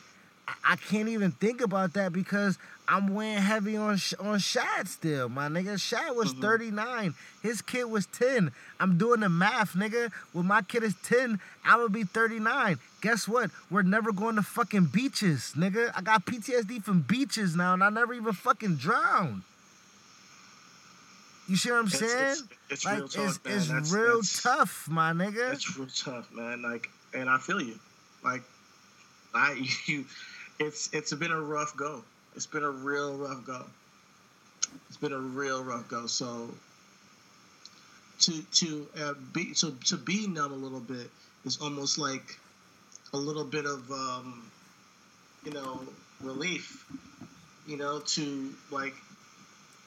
[0.64, 5.28] I can't even think about that because I'm weighing heavy on on Shad still.
[5.28, 6.42] My nigga, Shad was mm-hmm.
[6.42, 7.14] 39.
[7.42, 8.50] His kid was 10.
[8.80, 10.10] I'm doing the math, nigga.
[10.32, 12.78] When my kid is 10, I'm gonna be 39.
[13.00, 13.50] Guess what?
[13.70, 15.92] We're never going to fucking beaches, nigga.
[15.94, 19.42] I got PTSD from beaches now, and I never even fucking drowned.
[21.48, 22.10] You see what I'm saying?
[22.12, 25.52] It's, it's, like, real tough, it's, it's that's, real that's, tough, my nigga.
[25.52, 26.62] It's real tough, man.
[26.62, 27.78] Like, and I feel you.
[28.22, 28.42] Like,
[29.34, 30.04] I you,
[30.58, 32.02] it's it's been a rough go.
[32.34, 33.64] It's been a real rough go.
[34.88, 36.06] It's been a real rough go.
[36.06, 36.50] So
[38.20, 41.10] to to uh, be to to be numb a little bit
[41.44, 42.38] is almost like
[43.12, 44.50] a little bit of um,
[45.44, 45.80] you know
[46.20, 46.84] relief.
[47.66, 48.94] You know to like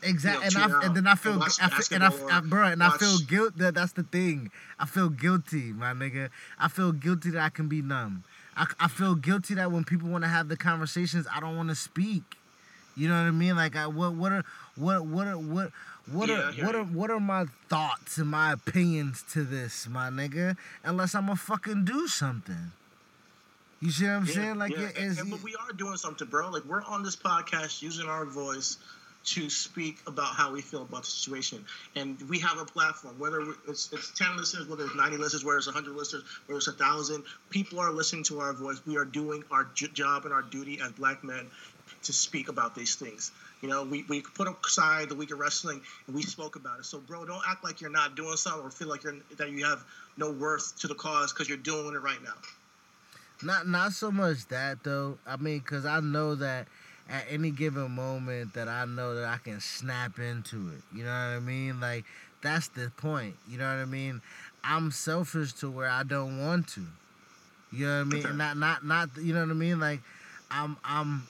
[0.04, 2.66] Exactly, you know, and, I, and then I feel, and I and I, I, bro,
[2.66, 2.96] and watch.
[2.96, 3.58] I feel guilt.
[3.58, 4.50] That that's the thing.
[4.80, 6.30] I feel guilty, my nigga.
[6.58, 8.24] I feel guilty that I can be numb.
[8.56, 11.70] I, I feel guilty that when people want to have the conversations, I don't want
[11.70, 12.24] to speak.
[12.96, 13.56] You know what I mean?
[13.56, 14.44] Like, I, what what are
[14.76, 15.72] what what are what
[16.12, 20.10] what yeah, are what are what are my thoughts and my opinions to this, my
[20.10, 20.58] nigga?
[20.84, 22.72] Unless I'm gonna fucking do something.
[23.82, 24.56] You see what I'm yeah, saying?
[24.58, 24.90] Like, yeah.
[24.90, 25.20] it is.
[25.20, 26.52] And, but we are doing something, bro.
[26.52, 28.78] Like, we're on this podcast using our voice
[29.24, 31.64] to speak about how we feel about the situation.
[31.96, 35.58] And we have a platform, whether it's, it's 10 listeners, whether it's 90 listeners, whether
[35.58, 38.82] it's 100 listeners, whether it's 1,000, people are listening to our voice.
[38.86, 41.48] We are doing our job and our duty as black men
[42.04, 43.32] to speak about these things.
[43.62, 46.86] You know, we, we put aside the week of wrestling and we spoke about it.
[46.86, 49.66] So, bro, don't act like you're not doing something or feel like you're that you
[49.66, 49.84] have
[50.18, 52.34] no worth to the cause because you're doing it right now.
[53.44, 55.20] Not not so much that though.
[55.28, 56.68] I mean, because I know that
[57.10, 60.82] at any given moment that I know that I can snap into it.
[60.96, 61.80] You know what I mean?
[61.80, 62.06] Like
[62.42, 63.36] that's the point.
[63.50, 64.22] You know what I mean?
[64.64, 66.82] I'm selfish to where I don't want to.
[67.72, 68.26] You know what I mean?
[68.26, 69.80] And not not not you know what I mean?
[69.80, 70.02] Like
[70.50, 71.24] I'm I'm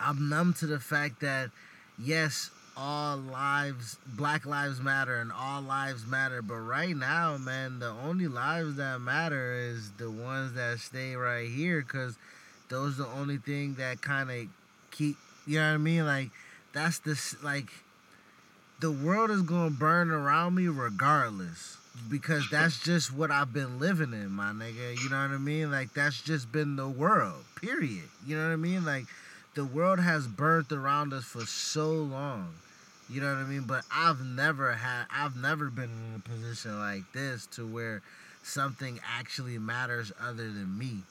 [0.00, 1.50] I'm numb to the fact that
[1.98, 7.90] yes, all lives black lives matter and all lives matter, but right now, man, the
[7.90, 12.16] only lives that matter is the ones that stay right here cuz
[12.68, 14.48] those are the only thing that kind of
[14.94, 15.16] keep
[15.46, 16.06] you know what I mean?
[16.06, 16.30] Like
[16.72, 17.68] that's this like
[18.80, 21.78] the world is gonna burn around me regardless.
[22.10, 25.00] Because that's just what I've been living in, my nigga.
[25.00, 25.70] You know what I mean?
[25.70, 27.44] Like that's just been the world.
[27.60, 28.08] Period.
[28.26, 28.84] You know what I mean?
[28.84, 29.04] Like
[29.54, 32.54] the world has burnt around us for so long.
[33.08, 33.62] You know what I mean?
[33.62, 38.02] But I've never had I've never been in a position like this to where
[38.42, 41.02] something actually matters other than me.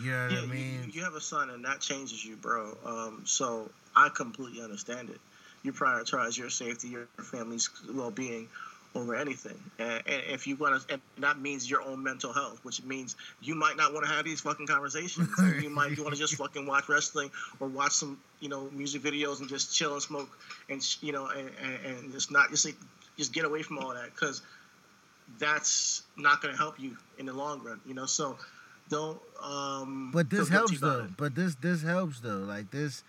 [0.00, 0.84] You know what yeah, I mean?
[0.86, 2.76] You, you, have a son, and that changes you, bro.
[2.84, 5.20] Um, so I completely understand it.
[5.62, 8.48] You prioritize your safety, your family's well-being,
[8.94, 9.58] over anything.
[9.78, 13.16] And, and if you want to, and that means your own mental health, which means
[13.40, 15.28] you might not want to have these fucking conversations.
[15.60, 17.30] you might want to just fucking watch wrestling
[17.60, 20.28] or watch some, you know, music videos and just chill and smoke
[20.68, 22.76] and you know, and, and, and just not just like,
[23.16, 24.42] just get away from all that because
[25.38, 27.80] that's not going to help you in the long run.
[27.86, 28.38] You know, so
[28.88, 29.20] don't.
[29.42, 31.08] um But this helps though.
[31.16, 32.38] But this this helps though.
[32.38, 33.02] Like this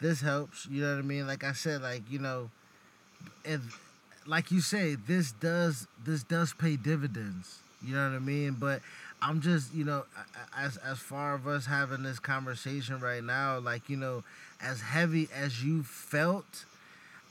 [0.00, 0.66] this helps.
[0.70, 1.26] You know what I mean?
[1.26, 2.50] Like I said, like you know,
[3.44, 3.62] and
[4.26, 7.60] like you say, this does this does pay dividends.
[7.84, 8.56] You know what I mean?
[8.58, 8.80] But
[9.20, 10.04] I'm just you know,
[10.56, 14.24] as as far of us having this conversation right now, like you know,
[14.60, 16.64] as heavy as you felt.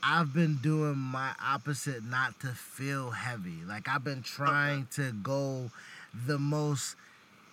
[0.04, 3.60] I've been doing my opposite not to feel heavy.
[3.68, 5.70] Like I've been trying to go
[6.26, 6.96] the most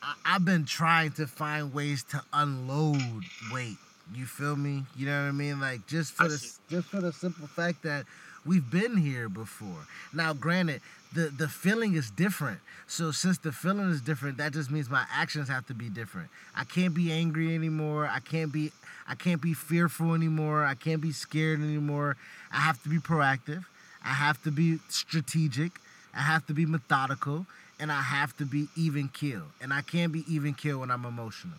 [0.03, 3.77] I, I've been trying to find ways to unload weight.
[4.15, 4.85] You feel me?
[4.97, 5.61] You know what I mean?
[5.61, 6.59] Like just for I the see.
[6.71, 8.07] just for the simple fact that
[8.47, 9.87] we've been here before.
[10.15, 10.81] Now, granted,
[11.13, 12.61] the the feeling is different.
[12.87, 16.29] So since the feeling is different, that just means my actions have to be different.
[16.57, 18.07] I can't be angry anymore.
[18.11, 18.73] I can't be
[19.07, 20.65] I can't be fearful anymore.
[20.65, 22.17] I can't be scared anymore.
[22.51, 23.65] I have to be proactive.
[24.03, 25.73] I have to be strategic.
[26.15, 27.47] I have to be methodical
[27.81, 29.43] and I have to be even kill.
[29.61, 31.57] And I can't be even kill when I'm emotional.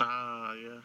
[0.00, 0.80] Ah, yeah.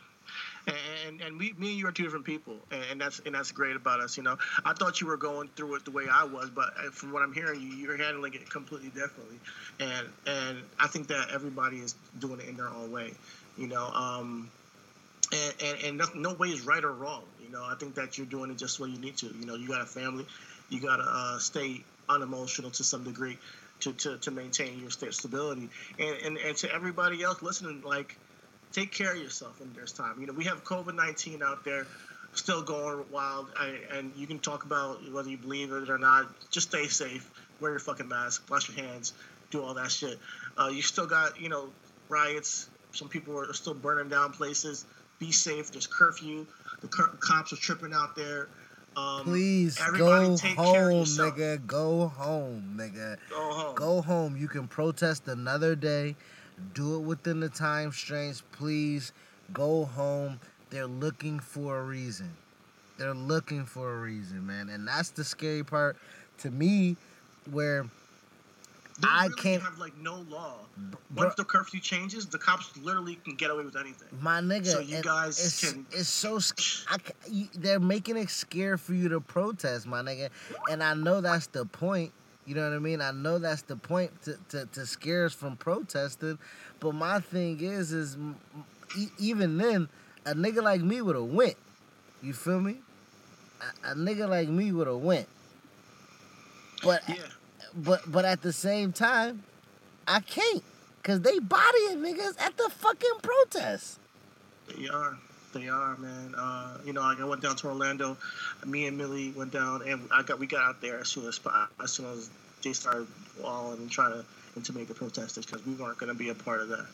[1.07, 2.55] And, and we, me and you are two different people,
[2.91, 4.17] and, that's and that's great about us.
[4.17, 6.91] You know, I thought you were going through it the way I was, but uh,
[6.91, 9.39] from what I'm hearing, you you're handling it completely differently,
[9.79, 13.13] and and I think that everybody is doing it in their own way.
[13.57, 14.51] You know, um,
[15.31, 17.23] and and, and no, no way is right or wrong.
[17.43, 19.27] You know, I think that you're doing it just the way you need to.
[19.27, 20.27] You know, you got a family,
[20.69, 23.39] you got to uh, stay unemotional to some degree
[23.81, 25.69] to, to, to maintain your stability.
[25.99, 28.15] And, and and to everybody else listening, like
[28.71, 30.19] take care of yourself when there's time.
[30.19, 31.85] You know, we have COVID 19 out there
[32.33, 33.47] still going wild,
[33.91, 36.27] and you can talk about whether you believe it or not.
[36.51, 37.29] Just stay safe,
[37.59, 39.13] wear your fucking mask, wash your hands,
[39.51, 40.19] do all that shit.
[40.57, 41.69] Uh, you still got, you know,
[42.07, 42.69] riots.
[42.91, 44.85] Some people are still burning down places.
[45.19, 45.71] Be safe.
[45.71, 46.45] There's curfew.
[46.81, 48.47] The cur- cops are tripping out there.
[48.99, 51.65] Um, Please go take care of home, nigga.
[51.65, 53.17] Go home, nigga.
[53.29, 53.75] Go home.
[53.75, 54.37] Go home.
[54.37, 56.15] You can protest another day.
[56.73, 58.43] Do it within the time strains.
[58.51, 59.13] Please
[59.53, 60.39] go home.
[60.69, 62.31] They're looking for a reason.
[62.97, 64.69] They're looking for a reason, man.
[64.69, 65.97] And that's the scary part
[66.39, 66.97] to me
[67.49, 67.87] where
[69.01, 70.55] They I really can't- have like no law.
[70.77, 74.07] bro- Once the curfew changes, the cops literally can get away with anything.
[74.21, 76.97] My nigga, So you guys it's, can- It's so sc- I,
[77.55, 80.29] they're making it scare for you to protest, my nigga,
[80.69, 82.11] and I know that's the point.
[82.45, 82.99] You know what I mean?
[82.99, 86.39] I know that's the point to, to, to scare us from protesting,
[86.79, 88.17] but my thing is, is
[88.97, 89.87] e- even then,
[90.25, 91.55] a nigga like me would have went.
[92.23, 92.77] You feel me?
[93.85, 95.27] A, a nigga like me would have went.
[96.83, 97.15] But Yeah.
[97.75, 99.43] But but at the same time,
[100.07, 100.63] I can't,
[101.03, 103.99] cause they bodying niggas at the fucking protest.
[104.75, 105.17] They are.
[105.53, 106.35] They are, man.
[106.37, 108.17] Uh, you know, like I went down to Orlando.
[108.65, 111.39] Me and Millie went down, and I got we got out there as soon as
[111.81, 112.29] as soon as
[112.63, 113.07] they started
[113.41, 114.25] walling and trying to
[114.55, 116.85] intimidate the protesters because we weren't going to be a part of that.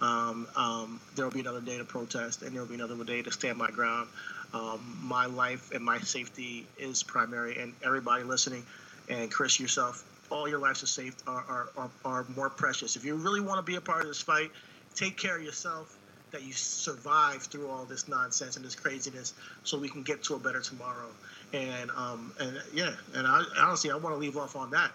[0.00, 3.22] Um, um, there will be another day to protest, and there will be another day
[3.22, 4.08] to stand my ground.
[4.54, 8.64] Um, my life and my safety is primary, and everybody listening,
[9.08, 12.96] and Chris yourself, all your lives are safe are, are, are, are more precious.
[12.96, 14.50] If you really want to be a part of this fight,
[14.94, 15.96] take care of yourself
[16.30, 19.32] that you survive through all this nonsense and this craziness
[19.64, 21.08] so we can get to a better tomorrow
[21.54, 24.92] and um and yeah and I honestly I want to leave off on that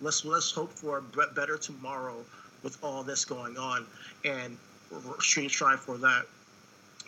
[0.00, 2.24] let's let's hope for a better tomorrow
[2.62, 3.86] with all this going on
[4.24, 4.56] and
[5.18, 6.26] street try for that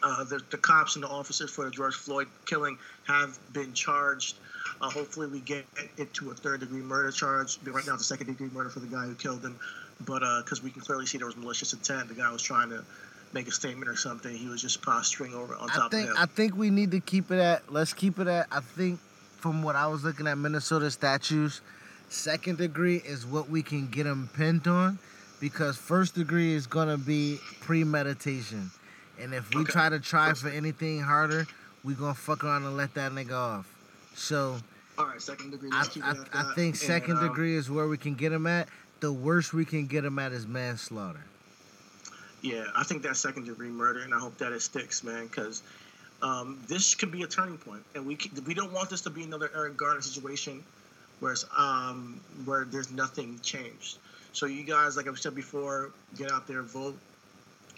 [0.02, 4.36] uh, the, the cops and the officers for the George Floyd killing have been charged.
[4.80, 5.66] Uh, hopefully, we get
[5.98, 7.58] it to a third degree murder charge.
[7.64, 9.58] Right now, it's a second degree murder for the guy who killed him.
[10.06, 12.82] But because we can clearly see there was malicious intent, the guy was trying to
[13.32, 14.34] make a statement or something.
[14.34, 16.22] He was just posturing over on I top think of him.
[16.22, 17.70] I think we need to keep it at.
[17.70, 18.46] Let's keep it at.
[18.50, 18.98] I think
[19.36, 21.60] from what I was looking at Minnesota statutes,
[22.08, 24.98] second degree is what we can get them pinned on,
[25.40, 28.70] because first degree is gonna be premeditation,
[29.20, 29.72] and if we Okay.
[29.72, 31.46] try to try for anything harder,
[31.84, 33.66] we gonna fuck around and let that nigga off.
[34.14, 34.56] So
[34.98, 35.70] All right, second degree.
[35.72, 38.68] I, I, I think And, second um, degree is where we can get him at.
[39.00, 41.24] The worst we can get him at is manslaughter.
[42.42, 45.62] Yeah, I think that's second degree murder, and I hope that it sticks, man, because
[46.22, 49.10] um, this could be a turning point, and we can, we don't want this to
[49.10, 50.62] be another Eric Garner situation,
[51.20, 53.98] where it's, um, where there's nothing changed.
[54.32, 56.96] So you guys, like I've said before, get out there, vote,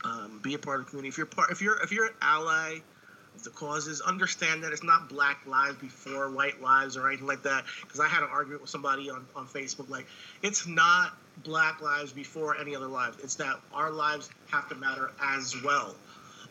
[0.05, 1.09] um, be a part of the community.
[1.09, 2.79] If you're part, if you're if you're an ally
[3.45, 4.01] the causes.
[4.01, 7.65] Understand that it's not black lives before white lives or anything like that.
[7.81, 9.89] Because I had an argument with somebody on, on Facebook.
[9.89, 10.07] Like,
[10.43, 13.19] it's not black lives before any other lives.
[13.23, 15.95] It's that our lives have to matter as well.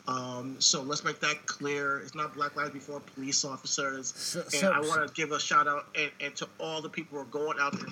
[0.08, 2.00] Um, so let's make that clear.
[2.00, 4.12] It's not Black Lives Before police officers.
[4.18, 6.90] So- and so- I want to give a shout out and, and to all the
[6.90, 7.88] people who are going out there.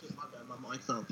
[0.00, 1.06] Shit, my bad, my mic fell.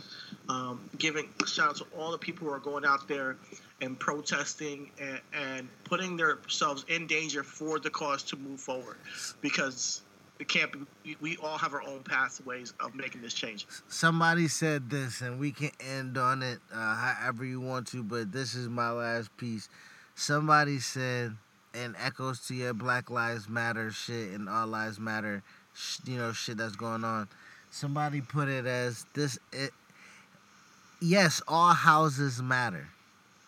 [0.52, 3.36] Um, giving shout out to all the people who are going out there
[3.80, 8.98] and protesting and, and putting themselves in danger for the cause to move forward
[9.40, 10.02] because
[10.38, 10.70] it can't
[11.04, 13.66] be, we- all have our own pathways of making this change.
[13.88, 18.30] Somebody said this, and we can end on it uh, however you want to, but
[18.30, 19.70] this is my last piece.
[20.16, 21.34] Somebody said,
[21.72, 25.42] and echoes to your Black Lives Matter shit and All Lives Matter,
[25.74, 27.28] sh- you know, shit that's going on.
[27.70, 29.38] Somebody put it as this.
[29.50, 29.70] It,
[31.02, 32.88] yes, all houses matter,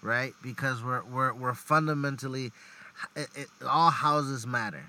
[0.02, 0.34] right?
[0.42, 2.52] Because we're we're we're fundamentally,
[3.16, 4.84] it, it, all houses matter.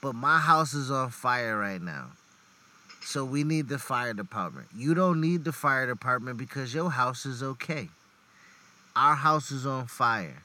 [0.00, 2.08] But my house is on fire right now.
[3.02, 4.68] So we need the fire department.
[4.74, 7.90] You don't need the fire department because your house is okay.
[8.96, 10.42] Our house is on fire.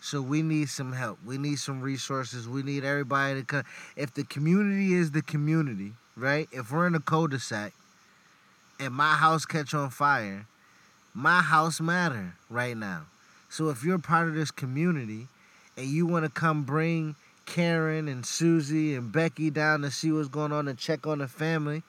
[0.00, 1.18] So we need some help.
[1.24, 2.48] We need some resources.
[2.48, 3.64] We need everybody to come.
[3.96, 6.48] If the community is the community, right?
[6.52, 7.72] If we're in a cul-de-sac
[8.80, 10.46] and my house catch on fire,
[11.14, 13.02] my house matter right now.
[13.48, 15.28] So if you're part of this community
[15.76, 20.28] and you want to come bring Karen and Susie and Becky down to see what's
[20.28, 21.82] going on and check on the family,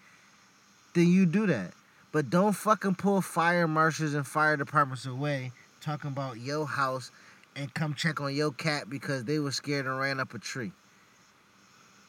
[0.94, 1.72] then you do that.
[2.12, 5.52] But don't fucking pull fire marshals and fire departments away
[5.82, 7.12] talking about your house
[7.56, 10.72] and come check on your cat because they were scared and ran up a tree.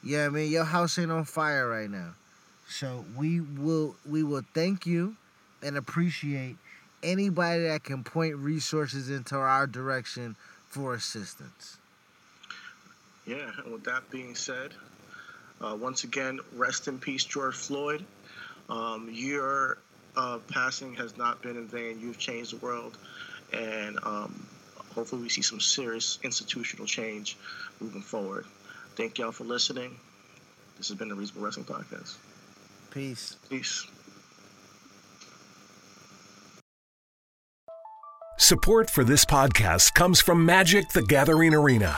[0.03, 2.15] Yeah, I mean your house ain't on fire right now.
[2.69, 5.17] So we will we will thank you
[5.63, 6.57] and appreciate
[7.05, 10.37] anybody that can point resources into our direction
[10.67, 11.77] for assistance.
[13.27, 14.73] Yeah, and with that being said,
[15.61, 18.05] uh, once again, rest in peace, George Floyd.
[18.69, 19.79] Um, your
[20.17, 22.01] uh, passing has not been in vain.
[22.01, 22.99] You've changed the world,
[23.53, 24.47] and um,
[24.95, 27.37] hopefully, we see some serious institutional change
[27.81, 28.47] moving forward.
[28.97, 29.97] Thank y'all for listening.
[30.77, 32.17] This has been the Reasonable Wrestling Podcast.
[32.91, 33.37] Peace.
[33.49, 33.87] Peace.
[38.45, 41.97] Support for this podcast comes from Magic the Gathering Arena.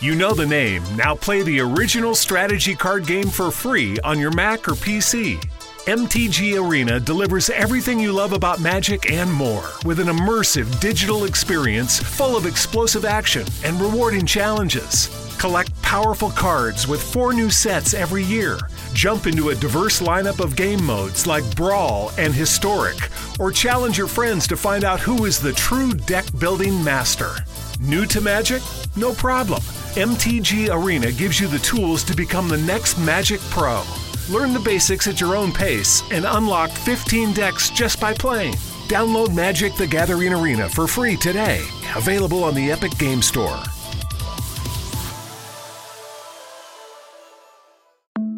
[0.00, 0.82] You know the name.
[0.94, 5.42] Now play the original strategy card game for free on your Mac or PC.
[5.86, 12.00] MTG Arena delivers everything you love about Magic and more with an immersive digital experience
[12.00, 15.08] full of explosive action and rewarding challenges.
[15.38, 18.58] Collect powerful cards with four new sets every year.
[18.94, 22.96] Jump into a diverse lineup of game modes like Brawl and Historic,
[23.38, 27.30] or challenge your friends to find out who is the true deck building master.
[27.78, 28.62] New to Magic?
[28.96, 29.62] No problem.
[29.94, 33.84] MTG Arena gives you the tools to become the next Magic Pro.
[34.28, 38.54] Learn the basics at your own pace and unlock 15 decks just by playing.
[38.88, 41.64] Download Magic the Gathering Arena for free today.
[41.96, 43.62] Available on the Epic Game Store.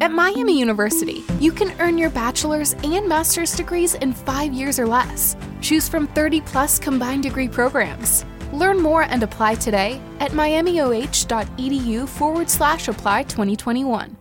[0.01, 4.85] At Miami University, you can earn your bachelor's and master's degrees in five years or
[4.85, 5.35] less.
[5.59, 8.25] Choose from 30 plus combined degree programs.
[8.53, 14.18] Learn more and apply today at miamioh.edu forward slash apply 2021.